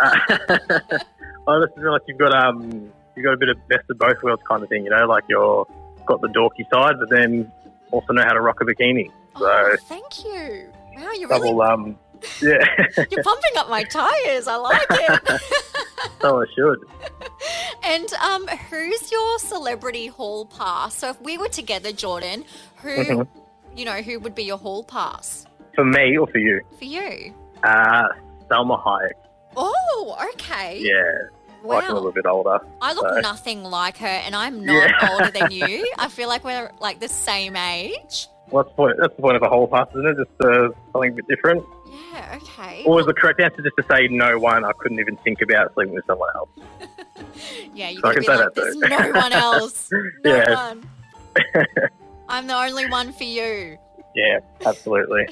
I 0.00 1.60
just 1.64 1.74
feel 1.78 1.92
like 1.92 2.02
you've 2.06 2.18
got 2.18 2.34
um 2.34 2.90
you've 3.16 3.24
got 3.24 3.32
a 3.32 3.36
bit 3.38 3.48
of 3.48 3.56
best 3.68 3.84
of 3.90 3.98
both 3.98 4.22
worlds 4.22 4.42
kind 4.46 4.62
of 4.62 4.68
thing, 4.68 4.84
you 4.84 4.90
know, 4.90 5.06
like 5.06 5.24
you're 5.28 5.66
got 6.08 6.20
the 6.20 6.28
dorky 6.28 6.68
side, 6.72 6.96
but 6.98 7.08
then 7.10 7.52
also 7.92 8.12
know 8.12 8.22
how 8.24 8.32
to 8.32 8.40
rock 8.40 8.60
a 8.60 8.64
bikini. 8.64 9.10
So 9.38 9.44
Oh, 9.46 9.76
thank 9.82 10.24
you. 10.24 10.72
Wow, 10.96 11.12
you're 11.12 11.28
really 11.28 11.60
um 11.60 11.96
yeah, 12.42 12.64
you're 13.12 13.22
pumping 13.22 13.52
up 13.56 13.68
my 13.70 13.84
tires. 13.84 14.48
I 14.48 14.56
like 14.56 14.86
it. 14.90 15.40
so 16.20 16.42
I 16.42 16.46
should. 16.56 16.78
and 17.84 18.12
um, 18.14 18.48
who's 18.70 19.12
your 19.12 19.38
celebrity 19.38 20.08
hall 20.08 20.46
pass? 20.46 20.96
So 20.96 21.10
if 21.10 21.20
we 21.22 21.38
were 21.38 21.48
together, 21.48 21.92
Jordan, 21.92 22.44
who 22.82 22.88
Mhm. 22.88 23.28
you 23.76 23.84
know 23.84 24.02
who 24.02 24.18
would 24.18 24.34
be 24.34 24.42
your 24.42 24.58
hall 24.58 24.82
pass 24.82 25.46
For 25.76 25.84
me 25.84 26.16
or 26.18 26.26
for 26.26 26.38
you? 26.38 26.60
for 26.78 26.84
you? 26.84 27.32
Uh 27.62 28.08
Salma 28.50 28.82
Hayek. 28.82 29.12
Oh, 29.56 30.16
okay. 30.34 30.78
Yeah, 30.80 31.28
like 31.64 31.88
a 31.88 31.92
little 31.94 32.12
bit 32.12 32.26
older. 32.26 32.58
I 32.80 32.92
look 32.92 33.08
so- 33.08 33.20
nothing 33.20 33.62
like 33.64 33.96
her, 33.98 34.06
and 34.06 34.34
I'm 34.36 34.64
not 34.64 34.90
Yeah. 34.90 35.08
older 35.12 35.30
than 35.30 35.50
you. 35.50 35.90
I 35.98 36.08
feel 36.08 36.28
like 36.28 36.44
we're 36.44 36.70
like 36.80 37.00
the 37.00 37.08
same 37.08 37.56
age. 37.56 38.28
What's 38.50 38.70
the 38.70 38.74
point? 38.76 38.96
That's 39.00 39.14
the 39.14 39.22
point 39.22 39.36
of 39.36 39.42
a 39.42 39.48
hall 39.48 39.66
pass, 39.68 39.88
isn't 39.90 40.06
it? 40.06 40.16
Just 40.16 40.30
uh, 40.42 40.68
something 40.92 41.10
a 41.12 41.14
bit 41.14 41.28
different. 41.28 41.64
Yeah. 42.12 42.38
Okay. 42.42 42.82
Or 42.86 42.94
was 42.96 43.06
the 43.06 43.12
correct 43.12 43.40
answer 43.40 43.60
just 43.62 43.76
to 43.78 43.84
say 43.90 44.08
no 44.08 44.38
one? 44.38 44.64
I 44.64 44.72
couldn't 44.78 44.98
even 45.00 45.16
think 45.18 45.42
about 45.42 45.74
sleeping 45.74 45.94
with 45.94 46.04
someone 46.06 46.28
else. 46.34 46.48
Yeah, 47.74 47.90
you 47.90 48.00
So 48.00 48.12
can 48.12 48.22
say 48.22 48.36
like, 48.36 48.38
that 48.38 48.54
there's 48.54 48.74
too. 48.74 48.80
no 48.88 49.10
one 49.20 49.32
else. 49.44 49.90
No 50.24 50.34
Yeah. 50.36 50.54
one. 50.72 50.88
I'm 52.28 52.46
the 52.46 52.54
only 52.54 52.88
one 52.88 53.12
for 53.12 53.24
you. 53.24 53.76
Yeah, 54.14 54.38
absolutely. 54.64 55.28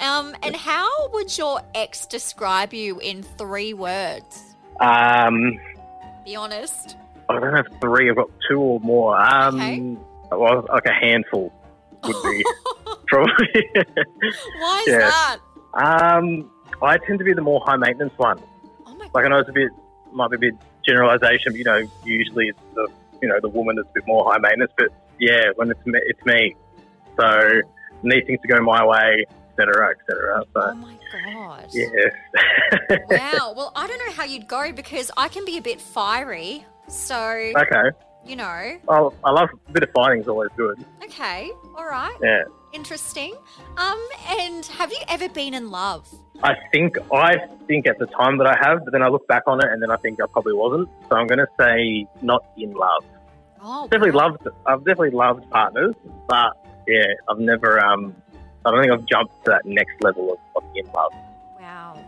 Um, 0.00 0.34
and 0.42 0.56
how 0.56 0.88
would 1.12 1.36
your 1.36 1.60
ex 1.74 2.06
describe 2.06 2.72
you 2.74 2.98
in 3.00 3.22
three 3.22 3.72
words? 3.74 4.49
Um, 4.80 5.58
Be 6.24 6.36
honest. 6.36 6.96
I 7.28 7.38
don't 7.38 7.54
have 7.54 7.66
three. 7.80 8.10
I've 8.10 8.16
got 8.16 8.28
two 8.50 8.58
or 8.60 8.80
more. 8.80 9.16
Um, 9.20 9.54
Okay. 9.60 9.96
well, 10.32 10.64
like 10.72 10.84
a 10.86 10.92
handful 10.92 11.52
would 12.04 12.22
be 12.22 12.44
probably. 13.08 13.32
Why 14.60 14.84
is 14.86 14.92
Yeah. 14.92 15.10
that? 15.10 15.38
um, 15.74 16.50
I 16.82 16.98
tend 17.06 17.18
to 17.20 17.24
be 17.24 17.32
the 17.34 17.42
more 17.42 17.62
high 17.64 17.76
maintenance 17.76 18.12
one. 18.16 18.38
Oh 18.86 18.94
my 18.96 19.08
Like 19.14 19.26
I 19.26 19.28
know 19.28 19.38
it's 19.38 19.48
a 19.48 19.52
bit 19.52 19.70
might 20.12 20.30
be 20.30 20.36
a 20.36 20.40
bit 20.40 20.54
generalization, 20.86 21.52
but 21.52 21.56
you 21.56 21.64
know, 21.64 21.80
usually 22.04 22.46
it's 22.48 22.58
the 22.74 22.88
you 23.22 23.28
know 23.28 23.38
the 23.40 23.48
woman 23.48 23.76
that's 23.76 23.88
a 23.88 23.92
bit 23.94 24.04
more 24.06 24.24
high 24.30 24.38
maintenance. 24.38 24.72
But 24.76 24.88
yeah, 25.20 25.50
when 25.56 25.70
it's 25.70 25.80
me, 25.86 26.00
it's 26.06 26.24
me. 26.24 26.56
So 27.20 27.40
need 28.02 28.26
things 28.26 28.40
to 28.42 28.48
go 28.48 28.60
my 28.62 28.84
way, 28.84 29.26
etc., 29.60 29.90
etc. 29.90 30.44
Oh 30.56 30.74
my 30.74 30.94
god. 31.12 31.68
yeah. 31.72 31.88
Wow. 33.10 33.54
Well, 33.56 33.72
I 33.76 33.86
don't 33.86 33.98
know 34.06 34.12
how 34.12 34.24
you'd 34.24 34.48
go 34.48 34.72
because 34.72 35.10
I 35.16 35.28
can 35.28 35.44
be 35.44 35.58
a 35.58 35.62
bit 35.62 35.80
fiery. 35.80 36.64
So, 36.88 37.16
okay. 37.16 37.90
you 38.24 38.36
know, 38.36 38.78
Well, 38.86 39.14
I 39.24 39.30
love 39.30 39.48
a 39.68 39.72
bit 39.72 39.82
of 39.84 39.90
fighting 39.90 40.20
is 40.22 40.28
always 40.28 40.50
good. 40.56 40.84
okay. 41.04 41.50
All 41.76 41.86
right. 41.86 42.16
Yeah. 42.22 42.42
Interesting. 42.72 43.34
Um, 43.76 44.00
and 44.28 44.64
have 44.66 44.90
you 44.92 44.98
ever 45.08 45.28
been 45.28 45.54
in 45.54 45.70
love? 45.70 46.08
I 46.42 46.54
think 46.72 46.96
I 47.12 47.36
think 47.66 47.86
at 47.86 47.98
the 47.98 48.06
time 48.06 48.38
that 48.38 48.46
I 48.46 48.56
have, 48.60 48.84
but 48.84 48.92
then 48.92 49.02
I 49.02 49.08
look 49.08 49.26
back 49.28 49.42
on 49.46 49.58
it 49.64 49.70
and 49.70 49.82
then 49.82 49.90
I 49.90 49.96
think 49.96 50.20
I 50.22 50.26
probably 50.32 50.54
wasn't. 50.54 50.88
So 51.08 51.16
I'm 51.16 51.26
going 51.26 51.38
to 51.38 51.48
say 51.60 52.06
not 52.22 52.44
in 52.56 52.72
love. 52.72 53.04
Oh, 53.62 53.84
Definitely 53.90 54.12
wow. 54.12 54.28
loved. 54.28 54.48
I've 54.66 54.78
definitely 54.80 55.10
loved 55.10 55.48
partners, 55.50 55.94
but 56.28 56.52
yeah, 56.88 57.06
I've 57.28 57.38
never. 57.38 57.78
Um, 57.84 58.14
I 58.64 58.70
don't 58.70 58.80
think 58.82 58.92
I've 58.92 59.06
jumped 59.06 59.44
to 59.44 59.50
that 59.52 59.64
next 59.64 59.94
level 60.02 60.32
of, 60.32 60.38
of 60.56 60.64
in 60.74 60.86
love. 60.92 61.12
Wow. 61.60 61.98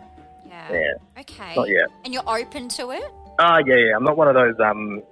Yeah. 0.47 0.73
Yeah, 0.73 1.21
Okay. 1.21 1.55
not 1.57 1.69
yet. 1.69 1.89
And 2.05 2.13
you're 2.13 2.29
open 2.29 2.69
to 2.71 2.91
it? 2.91 3.05
Ah, 3.39 3.59
yeah, 3.67 3.75
yeah. 3.77 3.97
I'm 3.97 4.05
not 4.05 4.17
one 4.17 4.29
of 4.29 4.35
those 4.35 4.55
um 4.61 5.03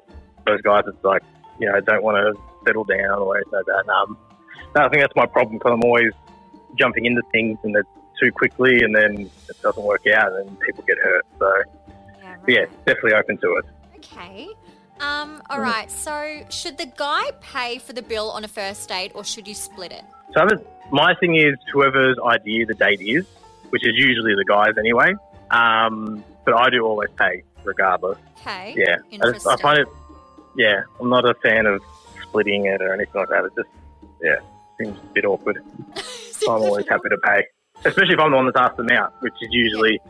those 0.47 0.61
guys 0.62 0.82
that's 0.87 1.02
like 1.04 1.23
you 1.59 1.70
know 1.70 1.80
don't 1.80 2.02
want 2.02 2.16
to 2.16 2.40
settle 2.66 2.85
down 2.85 3.18
or 3.18 3.37
anything 3.37 3.52
like 3.54 3.66
that. 3.66 3.88
Um, 3.92 4.18
no, 4.76 4.85
I 4.85 4.88
think 4.90 5.02
that's 5.02 5.16
my 5.16 5.26
problem 5.26 5.59
because 5.59 5.73
I'm 5.73 5.82
always 5.85 6.12
jumping 6.78 7.06
into 7.06 7.23
things 7.32 7.59
and 7.64 7.75
they're 7.75 7.87
too 8.20 8.30
quickly, 8.32 8.80
and 8.82 8.94
then 8.94 9.30
it 9.49 9.62
doesn't 9.62 9.82
work 9.82 10.06
out, 10.06 10.32
and 10.35 10.61
people 10.61 10.85
get 10.87 10.99
hurt. 10.99 11.25
So 11.38 11.52
Yeah. 12.23 12.30
Right. 12.32 12.38
yeah, 12.49 12.64
definitely 12.85 13.14
open 13.14 13.38
to 13.38 13.52
it. 13.56 13.64
Okay. 13.97 14.49
Um, 15.00 15.40
all 15.49 15.59
Mm. 15.59 15.90
So, 15.90 16.44
should 16.50 16.76
the 16.76 16.85
guy 16.85 17.30
pay 17.40 17.78
for 17.78 17.94
the 17.94 18.02
bill 18.02 18.30
on 18.30 18.44
a 18.44 18.49
first 18.49 18.87
date 18.90 19.12
or 19.14 19.25
should 19.25 19.49
you 19.49 19.54
split 19.54 19.92
it? 19.92 20.04
So 20.35 20.40
I'm- 20.40 20.49
my 20.90 21.14
thing 21.14 21.37
is 21.37 21.56
whoever's 21.73 22.18
idea 22.18 22.67
the 22.67 22.75
date 22.75 23.00
is, 23.00 23.26
which 23.71 23.86
is 23.86 23.93
usually 23.95 24.34
the 24.34 24.45
guys 24.45 24.75
anyway. 24.78 25.15
Um, 25.50 26.25
but 26.45 26.54
I 26.54 26.71
do 26.71 26.84
always 26.84 27.10
pay 27.17 27.43
regardless. 27.65 28.19
Okay. 28.41 28.75
Yeah, 28.76 28.97
I, 29.23 29.32
just, 29.32 29.47
I 29.47 29.56
find 29.56 29.78
it. 29.80 29.88
Yeah, 30.56 30.82
I'm 31.00 31.08
not 31.08 31.28
a 31.28 31.34
fan 31.34 31.67
of 31.67 31.82
splitting 32.23 32.67
it 32.67 32.80
or 32.82 32.93
anything 32.95 33.15
like 33.21 33.28
that. 33.28 33.45
It 33.45 33.52
just 33.56 33.69
yeah 34.23 34.36
seems 34.78 34.99
a 34.99 35.06
bit 35.12 35.25
awkward. 35.25 35.62
So 35.97 36.52
I'm 36.54 36.62
always 36.62 36.88
happy 36.88 37.08
to 37.10 37.19
pay, 37.25 37.45
especially 37.84 38.15
if 38.15 38.21
I'm 38.21 38.30
the 38.30 38.36
one 38.36 38.47
that's 38.47 38.56
asked 38.56 38.76
them 38.76 38.91
out, 38.91 39.12
which 39.21 39.34
is 39.43 39.49
usually 39.50 40.00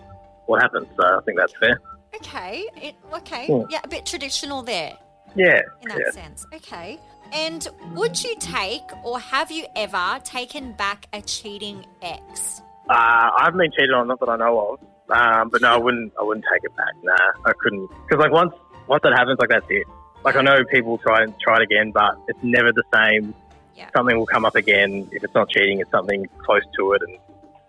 what 0.46 0.62
happens. 0.62 0.86
So 0.96 1.04
I 1.04 1.20
think 1.24 1.38
that's 1.38 1.54
fair. 1.58 1.80
Okay. 2.16 2.66
It, 2.76 2.94
okay. 3.12 3.46
Hmm. 3.46 3.62
Yeah, 3.70 3.80
a 3.84 3.88
bit 3.88 4.04
traditional 4.06 4.62
there 4.62 4.96
Yeah, 5.34 5.60
in 5.82 5.88
that 5.88 6.00
yeah. 6.04 6.10
sense. 6.10 6.46
Okay. 6.54 6.98
And 7.32 7.66
would 7.94 8.22
you 8.22 8.34
take 8.38 8.82
or 9.04 9.18
have 9.20 9.50
you 9.50 9.66
ever 9.76 10.20
taken 10.24 10.72
back 10.72 11.06
a 11.12 11.22
cheating 11.22 11.84
ex? 12.02 12.60
Uh, 12.88 12.92
I 12.94 13.44
haven't 13.44 13.58
been 13.60 13.70
cheated 13.72 13.92
on, 13.92 14.08
not 14.08 14.18
that 14.20 14.28
I 14.28 14.36
know 14.36 14.72
of. 14.72 14.80
Um, 15.10 15.48
but 15.50 15.60
no, 15.62 15.68
I 15.74 15.76
wouldn't. 15.76 16.12
I 16.20 16.22
wouldn't 16.24 16.44
take 16.52 16.62
it 16.64 16.76
back. 16.76 16.92
Nah, 17.02 17.16
I 17.44 17.52
couldn't. 17.58 17.88
Because 18.08 18.20
like 18.20 18.32
once 18.32 18.52
once 18.86 19.02
that 19.02 19.12
happens, 19.12 19.38
like 19.40 19.48
that's 19.48 19.66
it. 19.68 19.86
Like 20.24 20.36
I 20.36 20.42
know 20.42 20.64
people 20.64 20.98
try 20.98 21.22
and 21.22 21.34
try 21.40 21.56
it 21.56 21.62
again, 21.62 21.90
but 21.90 22.16
it's 22.28 22.38
never 22.42 22.72
the 22.72 22.84
same. 22.94 23.34
Yeah. 23.76 23.88
Something 23.96 24.16
will 24.18 24.26
come 24.26 24.44
up 24.44 24.54
again. 24.54 25.08
If 25.10 25.24
it's 25.24 25.34
not 25.34 25.48
cheating, 25.48 25.80
it's 25.80 25.90
something 25.90 26.26
close 26.44 26.62
to 26.78 26.92
it, 26.92 27.02
and 27.08 27.18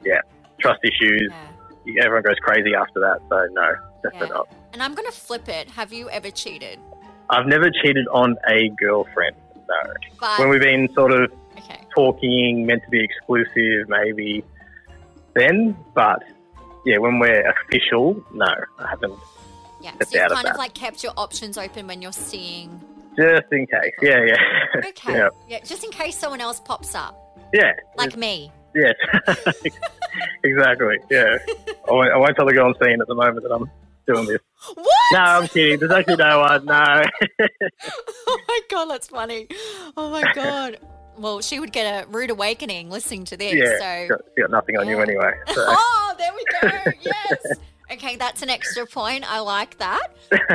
yeah, 0.04 0.22
trust 0.60 0.82
issues. 0.84 1.32
Yeah. 1.86 2.04
Everyone 2.04 2.24
goes 2.24 2.38
crazy 2.42 2.76
after 2.76 3.00
that. 3.00 3.20
So 3.30 3.48
no, 3.54 3.74
definitely 4.04 4.28
Yeah. 4.28 4.34
not. 4.34 4.48
And 4.74 4.84
I'm 4.84 4.94
going 4.94 5.08
to 5.10 5.16
flip 5.18 5.50
it. 5.50 5.70
Have 5.72 5.92
you 5.92 6.10
ever 6.12 6.30
cheated? 6.30 6.80
I've 7.30 7.48
never 7.48 7.70
cheated 7.84 8.08
on 8.12 8.36
a 8.48 8.70
girlfriend. 8.78 9.36
No. 9.72 9.94
But 10.20 10.40
When 10.40 10.50
we've 10.50 10.62
been 10.62 10.90
sort 10.94 11.12
of 11.12 11.32
okay. 11.58 11.86
talking, 11.96 12.66
meant 12.66 12.84
to 12.84 12.90
be 12.90 13.04
exclusive, 13.04 13.88
maybe 13.88 14.44
then. 15.34 15.76
But 15.94 16.24
yeah, 16.86 16.98
when 16.98 17.20
we're 17.20 17.50
official, 17.50 18.24
no, 18.34 18.54
I 18.80 18.90
haven't. 18.90 19.18
Yeah. 19.82 19.92
So 19.92 20.10
you've 20.12 20.24
out 20.24 20.32
of 20.32 20.38
kind 20.38 20.48
of 20.48 20.58
like 20.58 20.74
kept 20.74 21.04
your 21.04 21.14
options 21.18 21.58
open 21.58 21.88
when 21.88 22.02
you're 22.02 22.12
seeing. 22.12 22.82
Just 23.18 23.52
in 23.52 23.68
case. 23.68 23.92
Yeah, 24.02 24.24
yeah. 24.26 24.36
Okay. 24.90 25.14
yeah. 25.14 25.30
yeah. 25.48 25.60
Just 25.64 25.84
in 25.84 25.92
case 25.92 26.18
someone 26.18 26.42
else 26.42 26.60
pops 26.62 26.96
up, 26.96 27.40
Yeah. 27.54 27.74
like 27.98 28.16
me. 28.16 28.52
Yes. 28.74 28.94
exactly. 30.44 30.98
Yeah. 31.10 31.38
I 31.90 31.92
won't, 31.92 32.12
I 32.14 32.18
won't 32.18 32.36
tell 32.38 32.46
the 32.46 32.54
girl 32.54 32.68
I'm 32.68 32.76
seeing 32.82 33.02
at 33.02 33.08
the 33.08 33.16
moment 33.16 33.44
that 33.44 33.52
I'm 33.52 33.70
doing 34.08 34.28
this. 34.28 34.40
What? 34.74 34.88
No, 35.14 35.20
I'm 35.20 35.48
kidding. 35.48 35.80
There's 35.80 35.92
actually 35.92 36.18
no 36.18 36.40
one. 36.40 36.66
No. 36.66 37.04
oh 38.28 38.40
my 38.48 38.60
god, 38.70 38.86
that's 38.86 39.08
funny. 39.08 39.48
Oh 39.98 40.10
my 40.12 40.32
god. 40.36 40.78
Well, 41.18 41.42
she 41.42 41.60
would 41.60 41.72
get 41.74 42.06
a 42.06 42.08
rude 42.08 42.30
awakening 42.30 42.90
listening 42.90 43.26
to 43.26 43.38
this. 43.38 43.54
yeah. 43.54 43.78
So. 44.08 44.08
Got, 44.16 44.22
got 44.38 44.52
nothing 44.52 44.78
on 44.78 44.88
you 44.88 45.00
anyway. 45.00 45.34
So. 45.54 45.66
Oh, 45.68 46.16
there 46.18 46.32
we 46.34 46.46
go. 46.62 46.92
Yes. 47.02 47.58
Okay, 47.92 48.16
that's 48.16 48.42
an 48.42 48.50
extra 48.50 48.86
point. 48.86 49.30
I 49.30 49.40
like 49.40 49.78
that. 49.80 50.08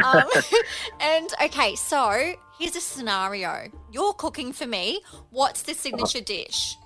Um, 0.02 0.22
and 1.00 1.28
okay, 1.44 1.74
so 1.74 2.32
here's 2.58 2.74
a 2.76 2.80
scenario. 2.80 3.70
You're 3.92 4.14
cooking 4.14 4.52
for 4.54 4.66
me. 4.66 5.02
What's 5.30 5.62
the 5.62 5.74
signature 5.74 6.22
dish? 6.22 6.78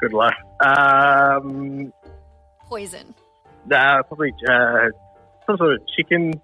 Good 0.00 0.12
luck. 0.14 0.34
Um, 0.64 1.92
Poison. 2.64 3.14
uh, 3.70 4.02
probably 4.04 4.32
uh, 4.48 4.88
some 5.46 5.56
sort 5.56 5.74
of 5.74 5.80
chicken 5.96 6.40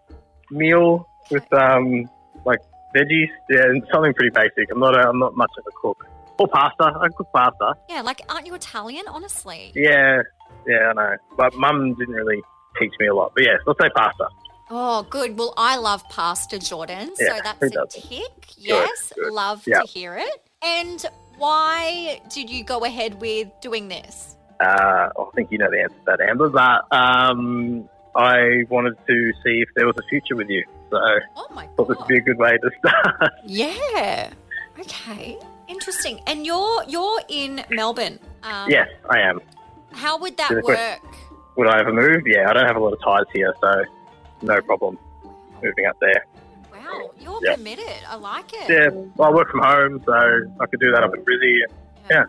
meal 0.51 1.07
with 1.31 1.51
um, 1.53 2.09
like 2.45 2.61
veggies. 2.95 3.29
Yeah, 3.51 3.65
and 3.65 3.83
something 3.93 4.15
pretty 4.15 4.31
basic. 4.35 4.71
I'm 4.71 4.81
not. 4.81 4.97
A, 4.97 5.09
I'm 5.09 5.19
not 5.19 5.37
much 5.37 5.51
of 5.59 5.65
a 5.67 5.71
cook. 5.81 6.07
Or 6.39 6.49
pasta. 6.49 6.85
I 6.85 7.09
cook 7.17 7.29
pasta. 7.35 7.75
Yeah, 7.89 8.01
like 8.03 8.21
aren't 8.29 8.47
you 8.47 8.55
Italian? 8.55 9.05
Honestly. 9.09 9.73
Yeah, 9.75 10.23
yeah, 10.67 10.91
I 10.91 10.93
know. 10.93 11.17
But 11.37 11.55
mum 11.55 11.95
didn't 11.95 12.15
really 12.15 12.41
teach 12.81 12.93
me 12.99 13.07
a 13.07 13.15
lot. 13.15 13.33
But 13.35 13.45
yeah, 13.45 13.57
let's 13.67 13.79
say 13.81 13.89
pasta. 13.95 14.29
Oh, 14.71 15.07
good. 15.11 15.39
Well, 15.39 15.53
I 15.59 15.77
love 15.77 16.03
pasta, 16.09 16.59
Jordan. 16.59 17.15
So 17.17 17.39
that's 17.45 17.63
a 17.63 17.87
tick. 17.91 18.47
Yes, 18.57 19.13
good. 19.15 19.31
love 19.33 19.63
Yeah. 19.67 19.81
to 19.81 19.87
hear 19.87 20.17
it. 20.17 20.43
And 20.63 21.05
why 21.37 22.21
did 22.33 22.49
you 22.49 22.65
go 22.65 22.85
ahead 22.85 23.21
with 23.21 23.49
doing 23.61 23.89
this? 23.89 24.37
Uh, 24.61 25.09
I 25.19 25.25
think 25.35 25.51
you 25.51 25.59
know 25.59 25.69
the 25.71 25.83
answer 25.83 25.95
to 25.97 26.05
that, 26.07 26.21
Amber. 26.23 26.49
But 26.49 26.87
um, 26.97 27.89
I 28.15 28.65
wanted 28.69 28.95
to 29.07 29.33
see 29.45 29.63
if 29.63 29.69
there 29.77 29.87
was 29.87 29.97
a 29.99 30.03
future 30.09 30.37
with 30.37 30.49
you. 30.49 30.65
So 30.91 30.97
I 30.99 31.19
Oh 31.37 31.47
my 31.55 31.67
thought 31.77 31.89
this 31.89 31.99
would 31.99 32.07
be 32.09 32.19
a 32.19 32.21
good 32.21 32.39
way 32.39 32.57
to 32.59 32.71
start. 32.79 33.33
Yeah. 33.47 34.31
Okay. 34.79 35.39
Interesting. 35.69 36.21
And 36.27 36.45
you're 36.45 36.85
you're 36.87 37.21
in 37.29 37.65
Melbourne. 37.71 38.19
Um, 38.43 38.69
yes, 38.71 38.89
I 39.11 39.21
am. 39.21 39.41
How 39.93 40.19
would 40.19 40.37
that 40.37 40.51
work? 40.51 40.65
question. 40.65 41.01
Would 41.57 41.69
I 41.69 41.81
ever 41.81 41.93
move? 41.93 42.23
Yeah, 42.27 42.49
I 42.49 42.53
don't 42.55 42.67
have 42.67 42.77
a 42.77 42.81
lot 42.81 42.93
of 42.95 43.01
ties 43.03 43.27
here, 43.35 43.55
so 43.61 43.85
no 44.43 44.61
problem 44.63 44.99
moving 45.63 45.85
up 45.87 45.97
there. 46.01 46.25
Wow, 46.73 47.11
you're 47.21 47.39
Yeah. 47.43 47.55
committed. 47.57 48.03
I 48.09 48.17
like 48.17 48.53
it. 48.55 48.69
Yeah, 48.71 48.89
well, 49.17 49.29
I 49.29 49.33
work 49.33 49.51
from 49.51 49.61
home, 49.61 50.03
so 50.05 50.13
I 50.61 50.67
could 50.67 50.81
do 50.81 50.91
that 50.93 51.03
up 51.05 51.15
in 51.15 51.23
Brizzy. 51.25 51.61
Yeah. 52.11 52.25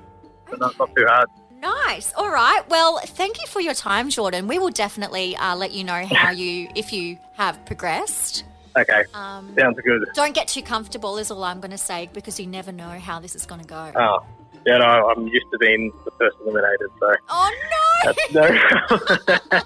So 0.50 0.58
not, 0.58 0.78
not 0.78 0.90
too 0.96 1.06
hard. 1.08 1.28
Nice. 1.64 2.14
All 2.18 2.30
right. 2.30 2.62
Well, 2.70 3.00
thank 3.00 3.40
you 3.42 3.48
for 3.48 3.62
your 3.62 3.74
time, 3.74 4.10
Jordan. 4.10 4.48
We 4.48 4.60
will 4.60 4.70
definitely 4.70 5.36
uh, 5.38 5.56
let 5.56 5.72
you 5.72 5.86
know 5.86 6.06
how 6.12 6.32
you, 6.32 6.68
if 6.76 6.92
you 6.92 7.18
have 7.38 7.66
progressed. 7.66 8.44
Okay, 8.78 9.04
Um, 9.14 9.56
sounds 9.58 9.80
good. 9.86 10.04
don't 10.14 10.34
get 10.36 10.48
too 10.50 10.62
comfortable, 10.62 11.18
is 11.18 11.32
all 11.32 11.44
I'm 11.44 11.62
going 11.62 11.72
to 11.72 11.78
say, 11.78 12.10
because 12.12 12.40
you 12.40 12.48
never 12.48 12.72
know 12.72 12.90
how 13.00 13.20
this 13.20 13.34
is 13.36 13.46
going 13.46 13.62
to 13.62 13.68
go. 13.68 13.92
Oh, 13.96 14.26
yeah, 14.66 14.78
no, 14.80 14.86
I'm 15.10 15.28
used 15.28 15.46
to 15.52 15.58
being 15.58 15.92
the 16.04 16.12
first 16.12 16.36
eliminated, 16.42 16.88
so 17.00 17.14
oh 17.30 17.52
no! 18.34 18.42
no. 18.42 19.62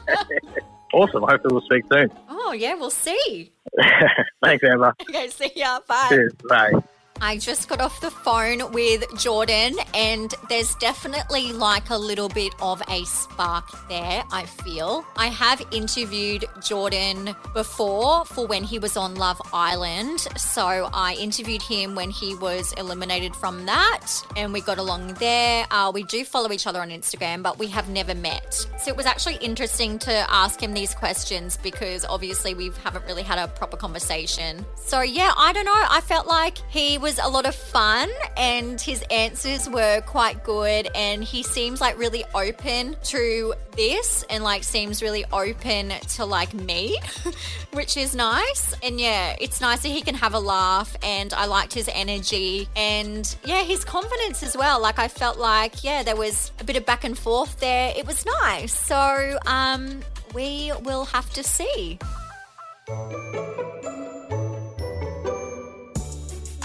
awesome. 0.94 1.24
Hopefully, 1.24 1.52
we'll 1.54 1.62
speak 1.62 1.86
soon. 1.92 2.12
Oh 2.30 2.52
yeah, 2.52 2.74
we'll 2.74 2.90
see. 2.90 3.52
Thanks, 4.44 4.64
Emma. 4.64 4.94
Okay, 5.10 5.30
see 5.30 5.52
ya. 5.56 5.80
Bye. 5.88 6.08
Cheers. 6.10 6.34
Bye. 6.50 6.72
I 7.20 7.38
just 7.38 7.68
got 7.68 7.82
off 7.82 8.00
the 8.00 8.12
phone 8.12 8.72
with 8.72 9.04
Jordan, 9.18 9.76
and 9.94 10.34
there's 10.50 10.76
definitely 10.76 11.52
like 11.52 11.90
a 11.90 11.98
little 11.98 12.30
bit 12.30 12.54
of 12.62 12.82
a 12.90 13.04
spark 13.06 13.66
there, 13.90 14.24
I 14.32 14.46
feel. 14.46 15.04
I 15.16 15.28
have 15.28 15.62
interviewed 15.72 16.46
Jordan 16.62 17.36
before 17.54 18.26
for 18.26 18.46
when 18.46 18.64
he 18.64 18.78
was 18.78 18.96
on 18.98 19.16
Love 19.16 19.42
Island. 19.52 20.20
So 20.38 20.90
I 20.94 21.16
interviewed 21.20 21.62
him 21.62 21.96
when 21.96 22.12
he 22.12 22.36
was 22.36 22.72
eliminated 22.74 23.36
from 23.36 23.66
that, 23.66 24.08
and 24.36 24.54
we 24.54 24.62
got 24.62 24.78
along 24.78 25.16
there. 25.16 25.66
Uh, 25.72 25.92
we 25.94 26.04
do 26.04 26.24
follow 26.24 26.52
each 26.52 26.68
other 26.68 26.82
on 26.82 26.90
Instagram, 26.90 27.42
but 27.42 27.58
we 27.58 27.68
have 27.68 27.90
never 27.90 28.14
met. 28.14 28.54
So 28.54 28.92
it 28.92 28.96
was 28.96 29.08
actually 29.08 29.38
interesting 29.38 29.98
to 30.00 30.12
ask 30.32 30.62
him 30.62 30.74
these 30.74 30.94
questions 30.94 31.58
because 31.58 32.06
obviously 32.06 32.54
we 32.54 32.72
haven't 32.84 33.06
really 33.06 33.24
had 33.24 33.40
a 33.40 33.48
proper 33.48 33.76
conversation. 33.76 34.64
So 34.76 35.02
yeah, 35.02 35.34
I 35.36 35.52
don't 35.54 35.66
know. 35.66 35.74
I 35.74 36.02
felt 36.02 36.28
like 36.28 36.58
he 36.70 36.98
was 36.98 37.07
a 37.08 37.28
lot 37.30 37.46
of 37.46 37.56
fun 37.56 38.10
and 38.36 38.80
his 38.82 39.02
answers 39.10 39.70
were 39.70 40.02
quite 40.02 40.44
good 40.44 40.90
and 40.94 41.24
he 41.24 41.42
seems 41.42 41.80
like 41.80 41.98
really 41.98 42.26
open 42.36 42.98
to 43.04 43.54
this 43.78 44.26
and 44.30 44.44
like 44.44 44.64
seems 44.64 45.02
really 45.02 45.24
open 45.32 45.94
to 46.16 46.26
like 46.26 46.54
me, 46.54 46.98
which 47.74 47.96
is 47.96 48.14
nice. 48.14 48.76
And 48.84 49.00
yeah, 49.00 49.38
it's 49.40 49.62
nice 49.62 49.84
that 49.84 49.88
he 49.88 50.02
can 50.02 50.16
have 50.16 50.34
a 50.34 50.40
laugh 50.40 50.98
and 51.02 51.34
I 51.34 51.46
liked 51.46 51.74
his 51.74 51.90
energy 51.94 52.68
and 52.76 53.34
yeah, 53.46 53.64
his 53.64 53.86
confidence 53.86 54.44
as 54.44 54.58
well. 54.58 54.82
Like 54.82 55.00
I 55.00 55.08
felt 55.08 55.38
like 55.38 55.86
yeah, 55.86 56.04
there 56.04 56.18
was 56.18 56.52
a 56.60 56.66
bit 56.66 56.76
of 56.76 56.86
back 56.86 57.06
and 57.06 57.18
forth 57.18 57.58
there. 57.62 57.94
It 57.96 58.06
was 58.06 58.26
nice. 58.42 58.78
So 58.78 59.40
um 59.46 60.02
we 60.34 60.74
will 60.84 61.06
have 61.06 61.32
to 61.34 61.44
see. 61.44 62.00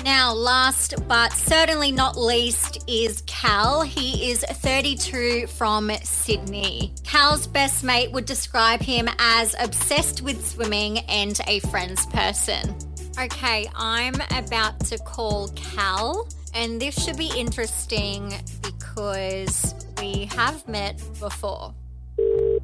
Now, 0.04 0.32
last 0.32 0.94
but 1.06 1.32
certainly 1.32 1.92
not 1.92 2.16
least 2.16 2.82
is 2.88 3.22
Cal. 3.26 3.82
He 3.82 4.32
is 4.32 4.44
32 4.48 5.46
from 5.46 5.92
Sydney. 6.02 6.92
Cal's 7.04 7.46
best 7.46 7.84
mate 7.84 8.10
would 8.10 8.24
describe 8.24 8.80
him 8.80 9.08
as 9.18 9.54
obsessed 9.60 10.22
with 10.22 10.44
swimming 10.44 10.98
and 11.00 11.38
a 11.46 11.60
friends 11.60 12.04
person. 12.06 12.74
Okay, 13.20 13.70
I'm 13.76 14.16
about 14.36 14.80
to 14.86 14.98
call 14.98 15.48
Cal, 15.54 16.28
and 16.52 16.80
this 16.80 17.00
should 17.04 17.16
be 17.16 17.30
interesting 17.36 18.32
because 18.60 19.74
we 20.00 20.24
have 20.34 20.66
met 20.66 20.98
before. 21.20 21.74
Oh, 22.18 22.60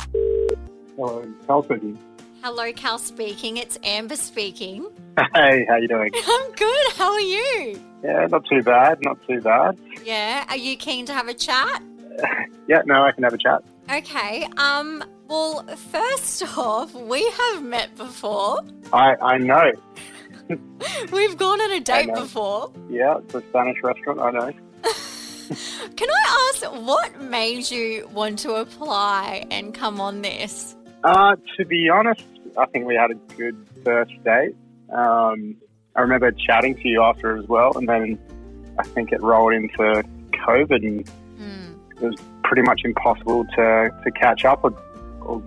Hello, 0.96 1.24
Carl 1.46 1.62
speaking. 1.62 1.98
Hello, 2.42 2.72
Cal 2.72 2.98
speaking. 2.98 3.56
It's 3.56 3.78
Amber 3.82 4.16
speaking. 4.16 4.86
Hey, 5.34 5.66
how 5.68 5.74
you 5.76 5.88
doing? 5.88 6.12
I'm 6.28 6.52
good. 6.52 6.92
How 6.92 7.12
are 7.12 7.20
you? 7.20 7.82
Yeah, 8.04 8.26
not 8.30 8.44
too 8.48 8.62
bad, 8.62 8.98
not 9.02 9.18
too 9.26 9.40
bad. 9.40 9.76
Yeah. 10.04 10.44
Are 10.48 10.56
you 10.56 10.76
keen 10.76 11.06
to 11.06 11.12
have 11.12 11.28
a 11.28 11.34
chat? 11.34 11.82
Yeah, 12.68 12.82
no, 12.84 13.02
I 13.02 13.12
can 13.12 13.22
have 13.24 13.32
a 13.32 13.38
chat. 13.38 13.62
Okay. 13.90 14.46
Um. 14.58 15.02
Well, 15.26 15.66
first 15.90 16.42
off, 16.58 16.92
we 16.92 17.26
have 17.30 17.62
met 17.62 17.96
before. 17.96 18.60
I, 18.92 19.16
I 19.22 19.38
know. 19.38 19.72
We've 21.10 21.36
gone 21.38 21.60
on 21.62 21.72
a 21.72 21.80
date 21.80 22.12
before. 22.14 22.70
Yeah, 22.90 23.18
it's 23.18 23.34
a 23.34 23.40
Spanish 23.48 23.82
restaurant, 23.82 24.20
I 24.20 24.30
know. 24.32 24.52
Can 25.96 26.08
I 26.10 26.50
ask 26.52 26.64
what 26.86 27.22
made 27.22 27.70
you 27.70 28.06
want 28.12 28.38
to 28.40 28.54
apply 28.56 29.46
and 29.50 29.72
come 29.72 29.98
on 29.98 30.20
this? 30.20 30.76
Uh, 31.04 31.36
to 31.56 31.64
be 31.64 31.88
honest, 31.88 32.24
I 32.56 32.66
think 32.66 32.86
we 32.86 32.94
had 32.94 33.10
a 33.10 33.14
good 33.36 33.56
first 33.84 34.12
date. 34.24 34.54
Um, 34.92 35.56
I 35.96 36.00
remember 36.02 36.30
chatting 36.32 36.74
to 36.76 36.88
you 36.88 37.02
after 37.02 37.36
as 37.36 37.46
well, 37.46 37.76
and 37.76 37.88
then 37.88 38.18
I 38.78 38.82
think 38.84 39.12
it 39.12 39.20
rolled 39.22 39.52
into 39.54 40.02
COVID, 40.46 40.84
and 40.86 41.08
Hmm. 41.38 41.72
it 42.02 42.08
was 42.08 42.20
pretty 42.44 42.62
much 42.62 42.80
impossible 42.84 43.44
to, 43.56 43.90
to 44.04 44.10
catch 44.12 44.44
up 44.44 44.64
or, 44.64 44.72
or 45.22 45.42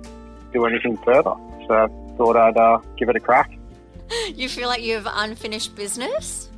do 0.54 0.66
anything 0.66 0.98
further. 0.98 1.34
So 1.68 1.74
I 1.74 1.88
thought 2.18 2.38
I'd 2.38 2.58
uh, 2.58 2.80
give 2.98 3.10
it 3.10 3.16
a 3.16 3.20
crack. 3.20 3.52
You 4.36 4.50
feel 4.50 4.68
like 4.68 4.82
you 4.82 4.96
have 4.96 5.08
unfinished 5.10 5.74
business? 5.76 6.50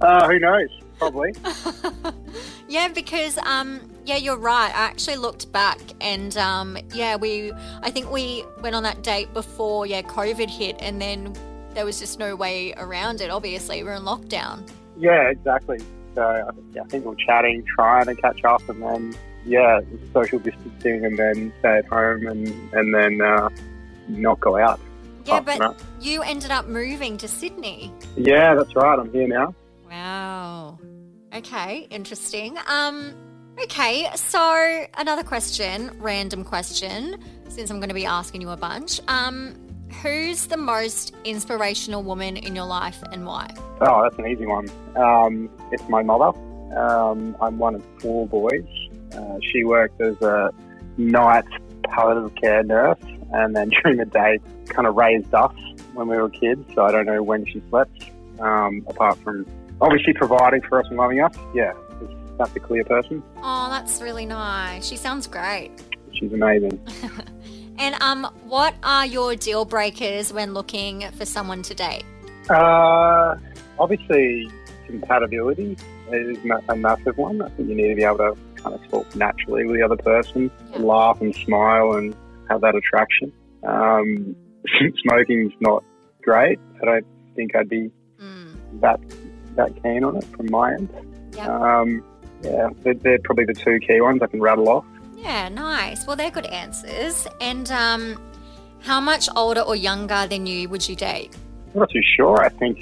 Uh, 0.00 0.26
who 0.28 0.38
knows? 0.38 0.68
Probably. 0.98 1.32
yeah, 2.68 2.88
because 2.88 3.38
um, 3.38 3.80
yeah, 4.04 4.16
you're 4.16 4.36
right. 4.36 4.70
I 4.74 4.82
actually 4.84 5.16
looked 5.16 5.50
back, 5.52 5.78
and 6.00 6.36
um, 6.36 6.76
yeah, 6.94 7.16
we 7.16 7.52
I 7.82 7.90
think 7.90 8.10
we 8.10 8.44
went 8.60 8.74
on 8.74 8.82
that 8.82 9.02
date 9.02 9.32
before 9.34 9.86
yeah 9.86 10.02
COVID 10.02 10.48
hit, 10.50 10.76
and 10.80 11.00
then 11.00 11.34
there 11.74 11.84
was 11.84 11.98
just 11.98 12.18
no 12.18 12.36
way 12.36 12.74
around 12.76 13.20
it. 13.20 13.30
Obviously, 13.30 13.82
we're 13.82 13.94
in 13.94 14.02
lockdown. 14.02 14.68
Yeah, 14.98 15.30
exactly. 15.30 15.78
So 16.14 16.22
I 16.22 16.52
think- 16.52 16.66
yeah, 16.74 16.82
I 16.82 16.84
think 16.86 17.04
we're 17.06 17.14
chatting, 17.14 17.64
trying 17.74 18.06
to 18.06 18.14
catch 18.14 18.44
up, 18.44 18.68
and 18.68 18.82
then 18.82 19.14
yeah, 19.46 19.80
social 20.12 20.38
distancing, 20.38 21.04
and 21.04 21.18
then 21.18 21.52
stay 21.60 21.78
at 21.78 21.86
home, 21.86 22.26
and 22.26 22.48
and 22.74 22.94
then 22.94 23.20
uh, 23.20 23.48
not 24.08 24.40
go 24.40 24.56
out. 24.58 24.78
Yeah, 25.24 25.40
but 25.40 25.80
you 26.00 26.22
ended 26.22 26.50
up 26.50 26.66
moving 26.66 27.16
to 27.18 27.28
Sydney. 27.28 27.92
yeah, 28.16 28.54
that's 28.56 28.74
right. 28.74 28.98
I'm 28.98 29.12
here 29.12 29.28
now. 29.28 29.54
Wow. 29.88 30.78
Okay, 31.32 31.86
interesting. 31.90 32.58
Um 32.66 33.14
okay, 33.64 34.08
so 34.14 34.86
another 34.96 35.22
question, 35.22 35.90
random 36.00 36.44
question, 36.44 37.22
since 37.48 37.70
I'm 37.70 37.78
going 37.78 37.88
to 37.88 37.94
be 37.94 38.06
asking 38.06 38.40
you 38.40 38.50
a 38.50 38.56
bunch. 38.56 39.00
Um 39.08 39.54
who's 40.02 40.46
the 40.46 40.56
most 40.56 41.14
inspirational 41.24 42.02
woman 42.02 42.36
in 42.36 42.56
your 42.56 42.64
life 42.64 43.02
and 43.12 43.26
why? 43.26 43.54
Oh, 43.80 44.02
that's 44.02 44.18
an 44.18 44.26
easy 44.26 44.46
one. 44.46 44.68
Um, 44.96 45.50
it's 45.70 45.86
my 45.88 46.02
mother. 46.02 46.36
Um, 46.76 47.36
I'm 47.40 47.58
one 47.58 47.74
of 47.74 47.84
four 48.00 48.26
boys. 48.26 48.64
Uh, 49.14 49.38
she 49.52 49.64
worked 49.64 50.00
as 50.00 50.20
a 50.22 50.50
night 50.96 51.44
palliative 51.84 52.34
care 52.36 52.62
nurse, 52.62 52.98
and 53.32 53.54
then 53.54 53.68
during 53.82 53.98
the 53.98 54.06
day, 54.06 54.38
kind 54.68 54.86
of 54.88 54.96
raised 54.96 55.32
us 55.34 55.54
when 55.94 56.08
we 56.08 56.16
were 56.16 56.30
kids. 56.30 56.64
So 56.74 56.84
I 56.84 56.92
don't 56.92 57.06
know 57.06 57.22
when 57.22 57.44
she 57.46 57.62
slept. 57.68 58.10
Um, 58.40 58.84
apart 58.88 59.18
from 59.18 59.46
obviously 59.80 60.14
providing 60.14 60.62
for 60.62 60.80
us 60.80 60.86
and 60.88 60.96
loving 60.96 61.20
us, 61.20 61.36
yeah, 61.54 61.74
that's 62.44 62.56
a 62.56 62.60
clear 62.60 62.84
person. 62.84 63.22
Oh, 63.38 63.68
that's 63.70 64.00
really 64.02 64.26
nice. 64.26 64.86
She 64.86 64.96
sounds 64.96 65.26
great. 65.26 65.70
She's 66.14 66.32
amazing. 66.32 66.78
And 67.78 67.94
um 68.02 68.24
what 68.44 68.74
are 68.82 69.06
your 69.06 69.34
deal 69.34 69.64
breakers 69.64 70.30
when 70.30 70.52
looking 70.52 71.10
for 71.12 71.24
someone 71.24 71.62
to 71.62 71.74
date? 71.74 72.04
Uh, 72.50 73.34
obviously, 73.78 74.48
compatibility 74.86 75.76
is 76.12 76.36
a 76.68 76.76
massive 76.76 77.16
one. 77.16 77.40
I 77.40 77.48
think 77.48 77.70
you 77.70 77.74
need 77.74 77.88
to 77.88 77.94
be 77.94 78.04
able 78.04 78.18
to 78.18 78.36
kind 78.56 78.74
of 78.74 78.88
talk 78.90 79.16
naturally 79.16 79.64
with 79.64 79.76
the 79.76 79.82
other 79.82 79.96
person, 79.96 80.50
Yeah. 80.70 80.78
laugh 80.80 81.20
and 81.22 81.34
smile, 81.34 81.94
and 81.94 82.14
have 82.50 82.60
that 82.60 82.74
attraction. 82.74 83.32
Um, 83.66 84.36
smoking's 85.02 85.54
not 85.60 85.82
great. 86.22 86.60
I 86.82 86.84
don't 86.84 87.06
think 87.34 87.56
I'd 87.56 87.70
be 87.70 87.90
Mm. 88.20 88.54
that 88.82 89.00
that 89.56 89.82
keen 89.82 90.04
on 90.04 90.16
it 90.18 90.24
from 90.36 90.50
my 90.50 90.74
end. 90.74 90.88
Yep. 91.36 91.48
Um, 91.48 92.04
yeah, 92.42 92.68
they're, 92.82 92.94
they're 92.94 93.18
probably 93.24 93.44
the 93.44 93.54
two 93.54 93.78
key 93.80 94.00
ones 94.00 94.22
I 94.22 94.26
can 94.26 94.40
rattle 94.40 94.68
off. 94.68 94.84
Yeah, 95.16 95.48
nice. 95.48 96.06
Well, 96.06 96.16
they're 96.16 96.30
good 96.30 96.46
answers. 96.46 97.26
And 97.40 97.70
um 97.70 98.18
how 98.82 99.00
much 99.00 99.28
older 99.36 99.60
or 99.60 99.76
younger 99.76 100.26
than 100.26 100.46
you 100.46 100.68
would 100.68 100.88
you 100.88 100.96
date? 100.96 101.36
I'm 101.72 101.80
not 101.80 101.90
too 101.90 102.02
sure. 102.16 102.44
I 102.44 102.48
think 102.48 102.78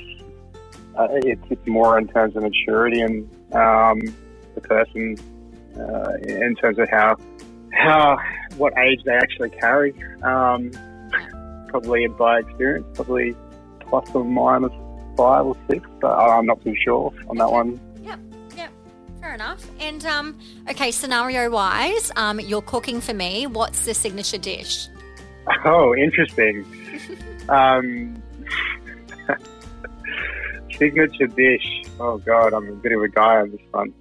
uh, 0.98 1.08
it's, 1.10 1.42
it's 1.50 1.66
more 1.66 1.98
in 1.98 2.08
terms 2.08 2.36
of 2.36 2.42
maturity 2.42 3.00
and 3.00 3.28
um, 3.54 4.00
the 4.54 4.60
person 4.62 5.16
uh, 5.78 6.12
in 6.22 6.54
terms 6.56 6.78
of 6.78 6.88
how 6.88 7.16
how 7.72 8.18
what 8.56 8.76
age 8.78 9.00
they 9.04 9.12
actually 9.12 9.50
carry. 9.50 9.94
Um, 10.22 10.70
probably 11.68 12.06
by 12.08 12.40
experience, 12.40 12.86
probably 12.94 13.36
plus 13.80 14.08
or 14.12 14.24
minus 14.24 14.72
five 15.16 15.46
or 15.46 15.56
six, 15.68 15.88
but 16.00 16.12
I'm 16.12 16.46
not 16.46 16.62
too 16.64 16.74
sure 16.82 17.12
on 17.28 17.36
that 17.36 17.50
one. 17.50 17.78
Fair 19.20 19.34
enough. 19.34 19.66
And 19.78 20.04
um, 20.06 20.38
okay, 20.70 20.90
scenario 20.90 21.50
wise, 21.50 22.10
um, 22.16 22.40
you're 22.40 22.62
cooking 22.62 23.00
for 23.00 23.12
me. 23.12 23.46
What's 23.46 23.84
the 23.84 23.92
signature 23.92 24.38
dish? 24.38 24.88
Oh, 25.64 25.94
interesting. 25.94 26.64
um, 27.50 28.22
signature 30.78 31.26
dish. 31.26 31.82
Oh 31.98 32.18
God, 32.18 32.54
I'm 32.54 32.68
a 32.68 32.72
bit 32.72 32.92
of 32.92 33.02
a 33.02 33.08
guy 33.08 33.36
on 33.36 33.50
this 33.50 33.60
one. 33.72 33.92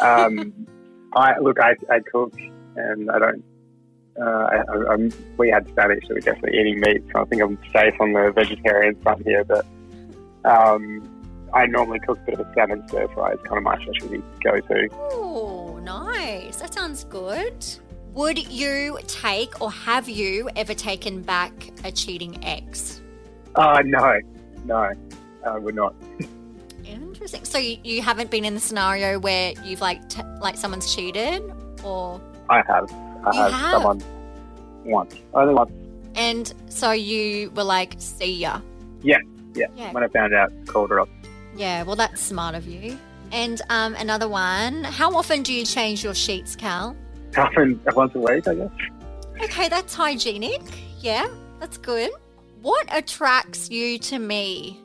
Um, 0.00 0.66
I 1.14 1.38
look, 1.40 1.58
I, 1.58 1.74
I 1.90 1.98
cook, 2.00 2.38
and 2.76 3.10
I 3.10 3.18
don't. 3.18 3.44
Uh, 4.20 4.24
I, 4.24 4.56
I, 4.56 4.92
I'm, 4.92 5.12
we 5.36 5.48
had 5.48 5.68
Spanish, 5.70 6.06
so 6.06 6.14
we're 6.14 6.20
definitely 6.20 6.60
eating 6.60 6.80
meat. 6.80 7.02
So 7.12 7.22
I 7.22 7.24
think 7.24 7.42
I'm 7.42 7.58
safe 7.72 7.94
on 8.00 8.12
the 8.12 8.30
vegetarian 8.32 8.94
front 9.02 9.26
here. 9.26 9.44
But 9.44 9.66
um, 10.44 11.19
I 11.52 11.66
normally 11.66 11.98
cook 12.00 12.18
a 12.18 12.22
bit 12.30 12.38
of 12.40 12.46
a 12.46 12.54
salmon 12.54 12.86
stir 12.88 13.08
fry. 13.08 13.32
It's 13.32 13.42
kind 13.42 13.58
of 13.58 13.64
my 13.64 13.76
specialty 13.82 14.22
go 14.42 14.60
to. 14.60 14.88
Oh, 14.92 15.78
nice. 15.82 16.56
That 16.56 16.72
sounds 16.74 17.04
good. 17.04 17.66
Would 18.14 18.50
you 18.50 18.98
take 19.06 19.60
or 19.60 19.70
have 19.70 20.08
you 20.08 20.48
ever 20.56 20.74
taken 20.74 21.22
back 21.22 21.52
a 21.84 21.92
cheating 21.92 22.44
ex? 22.44 23.00
Uh, 23.54 23.82
no, 23.84 24.18
no, 24.64 24.92
I 25.46 25.58
would 25.58 25.74
not. 25.74 25.94
Interesting. 26.84 27.44
So 27.44 27.58
you, 27.58 27.78
you 27.84 28.02
haven't 28.02 28.30
been 28.30 28.44
in 28.44 28.54
the 28.54 28.60
scenario 28.60 29.18
where 29.18 29.52
you've 29.64 29.80
like 29.80 30.08
t- 30.08 30.22
like 30.40 30.56
someone's 30.56 30.92
cheated, 30.94 31.42
or 31.84 32.20
I 32.48 32.62
have. 32.66 32.90
I 33.24 33.32
You 33.34 33.40
have, 33.42 33.52
have? 33.52 33.70
someone 33.72 34.02
once. 34.84 35.14
Only 35.34 35.54
once. 35.54 35.70
and 36.14 36.52
so 36.68 36.90
you 36.92 37.50
were 37.52 37.64
like, 37.64 37.94
see 37.98 38.32
ya. 38.34 38.60
Yeah, 39.02 39.18
yeah. 39.54 39.66
Yeah. 39.76 39.92
When 39.92 40.02
I 40.02 40.08
found 40.08 40.34
out, 40.34 40.50
called 40.66 40.90
her 40.90 41.00
up. 41.00 41.08
Yeah. 41.60 41.82
Well, 41.82 41.96
that's 41.96 42.22
smart 42.22 42.54
of 42.54 42.66
you. 42.66 42.98
And 43.32 43.60
um, 43.68 43.94
another 43.96 44.28
one. 44.28 44.82
How 44.82 45.14
often 45.14 45.42
do 45.42 45.52
you 45.52 45.66
change 45.66 46.02
your 46.02 46.14
sheets, 46.14 46.56
Cal? 46.56 46.96
Often 47.36 47.80
once 47.94 48.14
a 48.14 48.18
week, 48.18 48.48
I 48.48 48.54
guess. 48.54 48.70
Okay, 49.42 49.68
that's 49.68 49.94
hygienic. 49.94 50.62
Yeah, 51.00 51.28
that's 51.60 51.76
good. 51.76 52.10
What 52.62 52.86
attracts 52.90 53.70
you 53.70 53.98
to 53.98 54.18
me? 54.18 54.80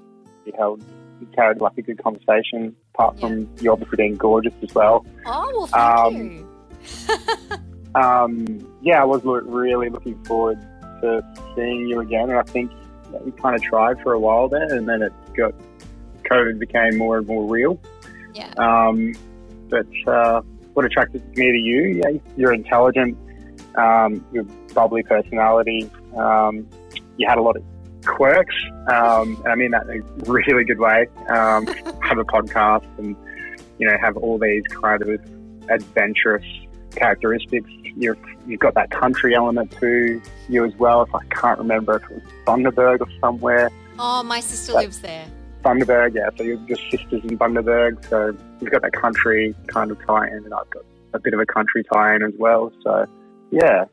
We 0.45 0.51
held, 0.57 0.83
we 1.21 1.27
carried 1.27 1.61
like 1.61 1.77
a 1.77 1.81
good 1.81 2.03
conversation. 2.03 2.75
Apart 2.93 3.19
from 3.21 3.49
you 3.61 3.71
obviously 3.71 3.95
being 3.95 4.15
gorgeous 4.15 4.53
as 4.61 4.75
well. 4.75 5.05
Oh, 5.25 5.51
well, 5.55 5.67
thank 5.67 6.15
Um, 6.15 6.47
you. 7.17 7.57
Um, 7.95 8.67
yeah, 8.81 9.01
I 9.01 9.05
was 9.05 9.21
really 9.23 9.87
looking 9.87 10.21
forward 10.25 10.59
to 11.01 11.23
seeing 11.55 11.87
you 11.87 12.01
again, 12.01 12.29
and 12.29 12.37
I 12.37 12.43
think 12.43 12.69
we 13.23 13.31
kind 13.31 13.55
of 13.55 13.61
tried 13.61 14.01
for 14.01 14.11
a 14.11 14.19
while 14.19 14.49
there, 14.49 14.73
and 14.75 14.85
then 14.85 15.01
it 15.01 15.13
got 15.33 15.53
COVID 16.29 16.59
became 16.59 16.97
more 16.97 17.17
and 17.17 17.27
more 17.27 17.45
real. 17.45 17.79
Yeah. 18.33 18.51
Um, 18.57 19.13
but 19.69 19.87
uh, 20.07 20.41
what 20.73 20.85
attracted 20.85 21.25
me 21.37 21.51
to 21.51 21.57
you? 21.57 22.01
Yeah, 22.03 22.19
you're 22.37 22.53
intelligent. 22.53 23.17
Um, 23.75 24.25
your 24.31 24.43
bubbly 24.73 25.03
personality. 25.03 25.89
Um, 26.15 26.67
you 27.17 27.27
had 27.27 27.37
a 27.37 27.41
lot 27.41 27.57
of 27.57 27.63
quirks, 28.05 28.55
um, 28.87 29.35
and 29.43 29.47
I 29.47 29.55
mean 29.55 29.71
that 29.71 29.87
in 29.87 30.01
a 30.01 30.31
really 30.31 30.63
good 30.63 30.79
way. 30.79 31.07
Um, 31.29 31.67
have 32.01 32.17
a 32.17 32.25
podcast, 32.25 32.85
and 32.97 33.15
you 33.79 33.87
know, 33.87 33.97
have 34.01 34.17
all 34.17 34.37
these 34.37 34.63
kind 34.67 35.01
of 35.01 35.19
adventurous 35.69 36.45
characteristics. 36.95 37.69
You've 37.95 38.17
you've 38.47 38.59
got 38.59 38.75
that 38.75 38.91
country 38.91 39.35
element 39.35 39.71
to 39.79 40.21
you 40.49 40.65
as 40.65 40.75
well. 40.75 41.01
If 41.01 41.13
I 41.13 41.23
can't 41.25 41.59
remember 41.59 41.97
if 41.97 42.03
it 42.03 42.11
was 42.11 42.23
Bundaberg 42.45 43.01
or 43.01 43.07
somewhere. 43.19 43.71
Oh, 43.97 44.23
my 44.23 44.39
sister 44.39 44.73
that- 44.73 44.79
lives 44.79 44.99
there. 44.99 45.25
Bundaberg, 45.65 46.15
yeah. 46.15 46.29
So 46.37 46.43
your, 46.43 46.59
your 46.67 46.77
sister's 46.91 47.23
in 47.23 47.37
Bundaberg, 47.37 48.07
so 48.07 48.37
you've 48.61 48.71
got 48.71 48.83
that 48.83 48.93
country 48.93 49.55
kind 49.67 49.89
of 49.91 49.97
tie-in, 50.05 50.45
and 50.45 50.53
I've 50.53 50.69
got 50.69 50.83
a 51.13 51.19
bit 51.19 51.33
of 51.33 51.39
a 51.39 51.45
country 51.45 51.83
tie-in 51.91 52.21
as 52.23 52.33
well. 52.37 52.71
So, 52.83 53.07
yeah, 53.51 53.85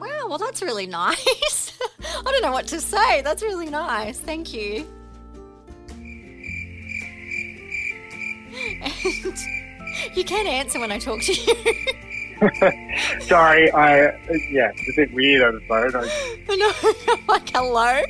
Wow, 0.00 0.28
well, 0.28 0.38
that's 0.38 0.62
really 0.62 0.86
nice. 1.00 1.78
I 2.00 2.22
don't 2.22 2.42
know 2.42 2.52
what 2.52 2.66
to 2.68 2.80
say. 2.80 3.20
That's 3.22 3.42
really 3.42 3.68
nice. 3.68 4.18
Thank 4.18 4.54
you. 4.54 4.86
And 8.82 9.38
you 10.14 10.24
can't 10.24 10.48
answer 10.48 10.80
when 10.80 10.90
I 10.90 10.98
talk 10.98 11.20
to 11.22 11.32
you. 11.32 11.54
sorry, 13.20 13.70
I 13.72 14.16
yeah, 14.50 14.72
it's 14.74 14.98
a 14.98 15.02
bit 15.02 15.12
weird 15.12 15.42
on 15.42 15.54
the 15.54 15.60
phone. 15.68 15.94
I, 15.94 16.08
I'm 17.12 17.26
like, 17.26 17.48
hello. 17.50 18.02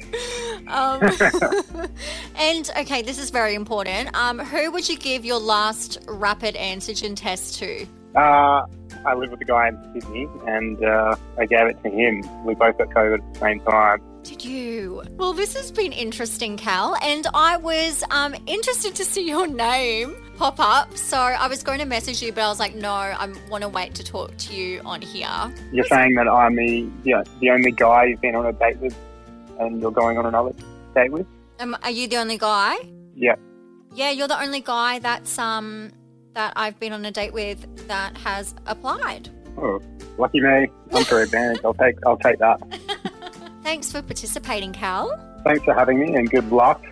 Um, 0.70 1.00
and 2.36 2.70
okay, 2.78 3.02
this 3.02 3.18
is 3.18 3.30
very 3.30 3.54
important. 3.54 4.14
Um, 4.14 4.38
who 4.38 4.70
would 4.70 4.88
you 4.88 4.96
give 4.96 5.24
your 5.24 5.38
last 5.38 5.98
rapid 6.06 6.54
antigen 6.54 7.14
test 7.16 7.58
to? 7.58 7.86
uh, 8.14 8.66
I 9.04 9.14
live 9.14 9.30
with 9.30 9.40
a 9.40 9.44
guy 9.44 9.68
in 9.68 9.92
Sydney, 9.92 10.28
and 10.46 10.82
uh, 10.84 11.16
I 11.38 11.46
gave 11.46 11.66
it 11.66 11.82
to 11.82 11.90
him. 11.90 12.22
We 12.44 12.54
both 12.54 12.76
got 12.78 12.88
COVID 12.88 13.18
at 13.18 13.34
the 13.34 13.40
same 13.40 13.60
time. 13.60 14.02
Did 14.22 14.44
you? 14.44 15.02
Well, 15.12 15.32
this 15.32 15.54
has 15.54 15.72
been 15.72 15.92
interesting, 15.92 16.56
Cal, 16.56 16.96
and 17.02 17.26
I 17.32 17.56
was 17.56 18.04
um, 18.10 18.34
interested 18.46 18.94
to 18.96 19.04
see 19.04 19.26
your 19.26 19.46
name 19.46 20.14
pop 20.36 20.58
up. 20.58 20.96
So 20.96 21.16
I 21.16 21.46
was 21.46 21.62
going 21.62 21.78
to 21.78 21.86
message 21.86 22.22
you, 22.22 22.32
but 22.32 22.42
I 22.42 22.48
was 22.48 22.58
like, 22.58 22.74
no, 22.74 22.92
I 22.92 23.32
want 23.48 23.62
to 23.62 23.68
wait 23.68 23.94
to 23.94 24.04
talk 24.04 24.36
to 24.36 24.54
you 24.54 24.80
on 24.84 25.00
here. 25.00 25.28
You're 25.72 25.84
saying 25.86 26.16
that 26.16 26.28
I'm 26.28 26.56
the 26.56 26.88
yeah, 27.04 27.22
the 27.40 27.50
only 27.50 27.72
guy 27.72 28.04
you've 28.06 28.20
been 28.20 28.34
on 28.34 28.44
a 28.44 28.52
date 28.52 28.78
with, 28.78 28.94
and 29.60 29.80
you're 29.80 29.90
going 29.90 30.18
on 30.18 30.26
another 30.26 30.52
date 30.94 31.12
with? 31.12 31.26
Um, 31.60 31.76
are 31.82 31.90
you 31.90 32.08
the 32.08 32.16
only 32.16 32.38
guy? 32.38 32.76
Yeah. 33.14 33.36
Yeah, 33.94 34.10
you're 34.10 34.28
the 34.28 34.40
only 34.40 34.60
guy 34.60 34.98
that's 34.98 35.38
um 35.38 35.92
that 36.34 36.52
I've 36.56 36.78
been 36.78 36.92
on 36.92 37.04
a 37.04 37.10
date 37.10 37.32
with 37.32 37.88
that 37.88 38.16
has 38.18 38.54
applied. 38.66 39.28
Oh, 39.58 39.80
lucky 40.16 40.40
me. 40.40 40.68
I'm 40.92 41.04
for 41.04 41.22
advantage. 41.22 41.60
I'll 41.64 41.74
take 41.74 41.96
I'll 42.06 42.16
take 42.16 42.38
that. 42.38 42.60
Thanks 43.62 43.92
for 43.92 44.00
participating, 44.00 44.72
Cal. 44.72 45.18
Thanks 45.44 45.64
for 45.64 45.74
having 45.74 46.00
me, 46.00 46.14
and 46.14 46.30
good 46.30 46.50
luck. 46.50 46.82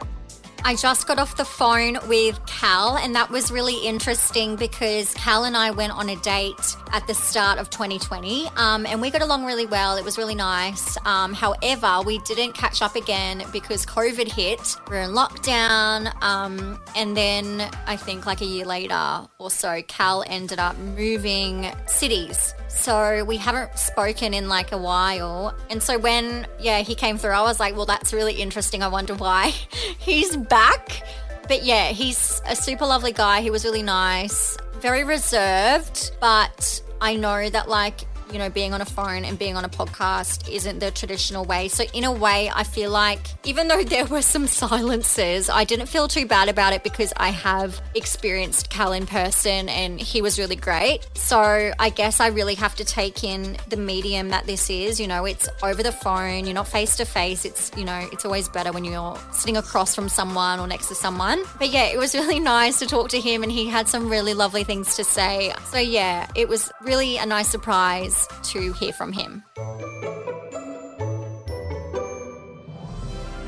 I 0.64 0.74
just 0.74 1.06
got 1.06 1.18
off 1.18 1.36
the 1.36 1.44
phone 1.44 1.98
with 2.08 2.44
Cal, 2.46 2.96
and 2.96 3.14
that 3.14 3.30
was 3.30 3.50
really 3.50 3.86
interesting 3.86 4.56
because 4.56 5.14
Cal 5.14 5.44
and 5.44 5.56
I 5.56 5.70
went 5.70 5.92
on 5.92 6.08
a 6.08 6.16
date 6.16 6.76
at 6.92 7.06
the 7.06 7.14
start 7.14 7.58
of 7.58 7.70
2020, 7.70 8.48
um, 8.56 8.84
and 8.84 9.00
we 9.00 9.10
got 9.10 9.22
along 9.22 9.44
really 9.44 9.66
well. 9.66 9.96
It 9.96 10.04
was 10.04 10.18
really 10.18 10.34
nice. 10.34 10.98
Um, 11.06 11.32
however, 11.32 12.00
we 12.04 12.18
didn't 12.20 12.52
catch 12.54 12.82
up 12.82 12.96
again 12.96 13.44
because 13.52 13.86
COVID 13.86 14.30
hit. 14.30 14.76
We 14.90 14.96
are 14.96 15.02
in 15.02 15.10
lockdown, 15.10 16.12
um, 16.22 16.78
and 16.96 17.16
then 17.16 17.68
I 17.86 17.96
think 17.96 18.26
like 18.26 18.40
a 18.40 18.46
year 18.46 18.64
later 18.64 19.26
or 19.38 19.50
so, 19.50 19.80
Cal 19.82 20.24
ended 20.26 20.58
up 20.58 20.76
moving 20.78 21.72
cities. 21.86 22.54
So 22.68 23.24
we 23.24 23.38
haven't 23.38 23.76
spoken 23.78 24.34
in 24.34 24.48
like 24.48 24.72
a 24.72 24.78
while. 24.78 25.54
And 25.70 25.82
so 25.82 25.98
when, 25.98 26.46
yeah, 26.60 26.80
he 26.80 26.94
came 26.94 27.18
through, 27.18 27.32
I 27.32 27.40
was 27.42 27.58
like, 27.58 27.74
well, 27.74 27.86
that's 27.86 28.12
really 28.12 28.34
interesting. 28.34 28.82
I 28.82 28.88
wonder 28.88 29.14
why 29.14 29.48
he's 29.98 30.36
back. 30.48 31.02
But 31.46 31.64
yeah, 31.64 31.88
he's 31.88 32.42
a 32.46 32.54
super 32.54 32.84
lovely 32.86 33.12
guy. 33.12 33.40
He 33.40 33.50
was 33.50 33.64
really 33.64 33.82
nice, 33.82 34.56
very 34.80 35.04
reserved, 35.04 36.12
but 36.20 36.82
I 37.00 37.14
know 37.16 37.48
that 37.48 37.68
like, 37.68 38.00
you 38.32 38.38
know, 38.38 38.50
being 38.50 38.74
on 38.74 38.80
a 38.80 38.84
phone 38.84 39.24
and 39.24 39.38
being 39.38 39.56
on 39.56 39.64
a 39.64 39.68
podcast 39.68 40.48
isn't 40.50 40.78
the 40.78 40.90
traditional 40.90 41.44
way. 41.44 41.68
So, 41.68 41.84
in 41.94 42.04
a 42.04 42.12
way, 42.12 42.50
I 42.52 42.64
feel 42.64 42.90
like 42.90 43.20
even 43.44 43.68
though 43.68 43.82
there 43.82 44.04
were 44.06 44.22
some 44.22 44.46
silences, 44.62 45.48
I 45.48 45.64
didn't 45.64 45.86
feel 45.86 46.08
too 46.08 46.26
bad 46.26 46.48
about 46.48 46.72
it 46.72 46.82
because 46.84 47.12
I 47.16 47.30
have 47.30 47.80
experienced 47.94 48.70
Cal 48.70 48.92
in 48.92 49.06
person 49.06 49.68
and 49.68 50.00
he 50.00 50.22
was 50.22 50.38
really 50.38 50.56
great. 50.56 51.06
So, 51.14 51.72
I 51.78 51.90
guess 51.90 52.20
I 52.20 52.28
really 52.28 52.54
have 52.56 52.74
to 52.76 52.84
take 52.84 53.24
in 53.24 53.56
the 53.68 53.76
medium 53.76 54.30
that 54.30 54.46
this 54.46 54.70
is. 54.70 55.00
You 55.00 55.06
know, 55.06 55.24
it's 55.24 55.48
over 55.62 55.82
the 55.82 55.92
phone, 55.92 56.44
you're 56.44 56.54
not 56.54 56.68
face 56.68 56.96
to 56.96 57.04
face. 57.04 57.44
It's, 57.44 57.70
you 57.76 57.84
know, 57.84 58.08
it's 58.12 58.24
always 58.24 58.48
better 58.48 58.72
when 58.72 58.84
you're 58.84 59.18
sitting 59.32 59.56
across 59.56 59.94
from 59.94 60.08
someone 60.08 60.60
or 60.60 60.66
next 60.66 60.88
to 60.88 60.94
someone. 60.94 61.42
But 61.58 61.70
yeah, 61.70 61.84
it 61.84 61.98
was 61.98 62.14
really 62.18 62.40
nice 62.40 62.78
to 62.80 62.86
talk 62.86 63.10
to 63.10 63.20
him 63.20 63.42
and 63.42 63.50
he 63.50 63.68
had 63.68 63.88
some 63.88 64.10
really 64.10 64.34
lovely 64.34 64.64
things 64.64 64.96
to 64.96 65.04
say. 65.04 65.52
So, 65.66 65.78
yeah, 65.78 66.28
it 66.34 66.48
was 66.48 66.70
really 66.82 67.16
a 67.16 67.26
nice 67.26 67.48
surprise 67.48 68.17
to 68.26 68.72
hear 68.72 68.92
from 68.92 69.12
him. 69.12 69.44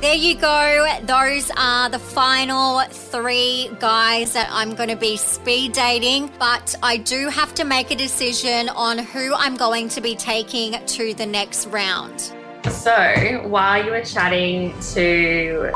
There 0.00 0.14
you 0.14 0.34
go. 0.34 0.98
Those 1.02 1.50
are 1.58 1.90
the 1.90 1.98
final 1.98 2.80
three 2.88 3.70
guys 3.80 4.32
that 4.32 4.48
I'm 4.50 4.74
going 4.74 4.88
to 4.88 4.96
be 4.96 5.18
speed 5.18 5.72
dating. 5.72 6.32
But 6.38 6.74
I 6.82 6.96
do 6.96 7.28
have 7.28 7.54
to 7.56 7.64
make 7.64 7.90
a 7.90 7.94
decision 7.94 8.70
on 8.70 8.96
who 8.96 9.34
I'm 9.34 9.56
going 9.56 9.90
to 9.90 10.00
be 10.00 10.16
taking 10.16 10.82
to 10.86 11.12
the 11.12 11.26
next 11.26 11.66
round. 11.66 12.32
So 12.70 13.42
while 13.46 13.84
you 13.84 13.90
were 13.90 14.02
chatting 14.02 14.72
to, 14.94 15.70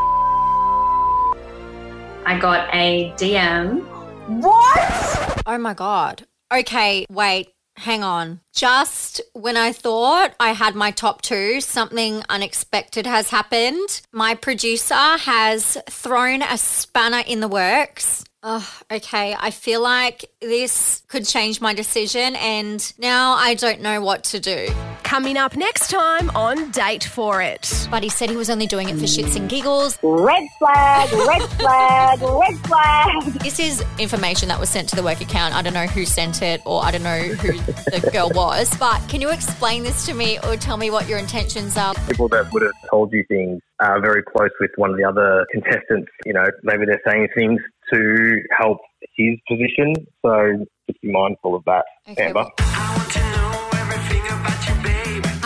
I 2.24 2.38
got 2.40 2.74
a 2.74 3.12
DM. 3.18 3.84
What? 4.40 5.42
Oh 5.44 5.58
my 5.58 5.74
God. 5.74 6.26
Okay, 6.50 7.04
wait. 7.10 7.53
Hang 7.76 8.02
on. 8.02 8.40
Just 8.52 9.20
when 9.32 9.56
I 9.56 9.72
thought 9.72 10.34
I 10.38 10.52
had 10.52 10.74
my 10.74 10.90
top 10.90 11.22
two, 11.22 11.60
something 11.60 12.22
unexpected 12.28 13.06
has 13.06 13.30
happened. 13.30 14.02
My 14.12 14.34
producer 14.34 14.94
has 14.94 15.76
thrown 15.90 16.42
a 16.42 16.56
spanner 16.56 17.22
in 17.26 17.40
the 17.40 17.48
works. 17.48 18.24
Oh, 18.46 18.70
okay. 18.92 19.34
I 19.38 19.50
feel 19.50 19.80
like 19.80 20.26
this 20.42 21.02
could 21.08 21.24
change 21.24 21.62
my 21.62 21.72
decision, 21.72 22.36
and 22.36 22.92
now 22.98 23.32
I 23.32 23.54
don't 23.54 23.80
know 23.80 24.02
what 24.02 24.22
to 24.24 24.38
do. 24.38 24.68
Coming 25.02 25.38
up 25.38 25.56
next 25.56 25.90
time 25.90 26.28
on 26.36 26.70
Date 26.70 27.04
for 27.04 27.40
It. 27.40 27.88
But 27.90 28.02
he 28.02 28.10
said 28.10 28.28
he 28.28 28.36
was 28.36 28.50
only 28.50 28.66
doing 28.66 28.90
it 28.90 28.96
for 28.96 29.06
shits 29.06 29.34
and 29.36 29.48
giggles. 29.48 29.98
Red 30.02 30.46
flag, 30.58 31.10
red 31.26 31.42
flag, 31.58 32.20
red 32.20 32.58
flag. 32.66 33.22
This 33.40 33.58
is 33.58 33.82
information 33.98 34.48
that 34.48 34.60
was 34.60 34.68
sent 34.68 34.90
to 34.90 34.96
the 34.96 35.02
work 35.02 35.22
account. 35.22 35.54
I 35.54 35.62
don't 35.62 35.72
know 35.72 35.86
who 35.86 36.04
sent 36.04 36.42
it, 36.42 36.60
or 36.66 36.84
I 36.84 36.90
don't 36.90 37.02
know 37.02 37.18
who 37.18 37.52
the 37.52 38.10
girl 38.12 38.30
was. 38.34 38.76
But 38.76 39.00
can 39.08 39.22
you 39.22 39.30
explain 39.30 39.84
this 39.84 40.04
to 40.04 40.12
me, 40.12 40.38
or 40.40 40.58
tell 40.58 40.76
me 40.76 40.90
what 40.90 41.08
your 41.08 41.18
intentions 41.18 41.78
are? 41.78 41.94
people 42.06 42.28
that 42.28 42.52
would 42.52 42.60
have 42.60 42.72
told 42.90 43.10
you 43.10 43.24
things 43.26 43.62
are 43.80 44.00
very 44.00 44.22
close 44.22 44.50
with 44.60 44.70
one 44.76 44.90
of 44.90 44.98
the 44.98 45.04
other 45.04 45.46
contestants. 45.50 46.10
You 46.26 46.34
know, 46.34 46.44
maybe 46.62 46.84
they're 46.84 47.00
saying 47.06 47.28
things 47.34 47.60
to 47.94 48.42
help 48.58 48.78
his 49.16 49.38
position. 49.48 49.94
So 50.24 50.66
just 50.88 51.00
be 51.00 51.10
mindful 51.10 51.54
of 51.54 51.64
that, 51.64 51.84
Okay, 52.08 52.26
Amber. 52.26 52.46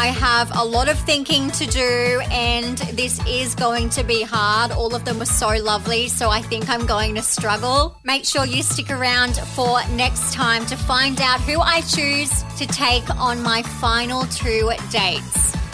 I 0.00 0.12
have 0.12 0.50
a 0.56 0.64
lot 0.64 0.88
of 0.88 0.96
thinking 1.00 1.50
to 1.50 1.66
do, 1.66 2.20
and 2.30 2.78
this 2.94 3.20
is 3.26 3.56
going 3.56 3.90
to 3.90 4.04
be 4.04 4.22
hard. 4.22 4.70
All 4.70 4.94
of 4.94 5.04
them 5.04 5.18
were 5.18 5.24
so 5.24 5.48
lovely, 5.48 6.06
so 6.06 6.30
I 6.30 6.40
think 6.40 6.70
I'm 6.70 6.87
going 6.87 7.16
to 7.16 7.22
struggle. 7.22 7.98
Make 8.04 8.24
sure 8.24 8.46
you 8.46 8.62
stick 8.62 8.90
around 8.90 9.37
for 9.56 9.80
next 9.90 10.32
time 10.32 10.64
to 10.66 10.76
find 10.76 11.20
out 11.20 11.40
who 11.40 11.61
I 11.61 11.80
choose 11.80 12.44
to 12.58 12.66
take 12.66 13.11
on 13.16 13.42
my 13.42 13.62
final 13.62 14.22
two 14.26 14.70
dates. 14.90 15.67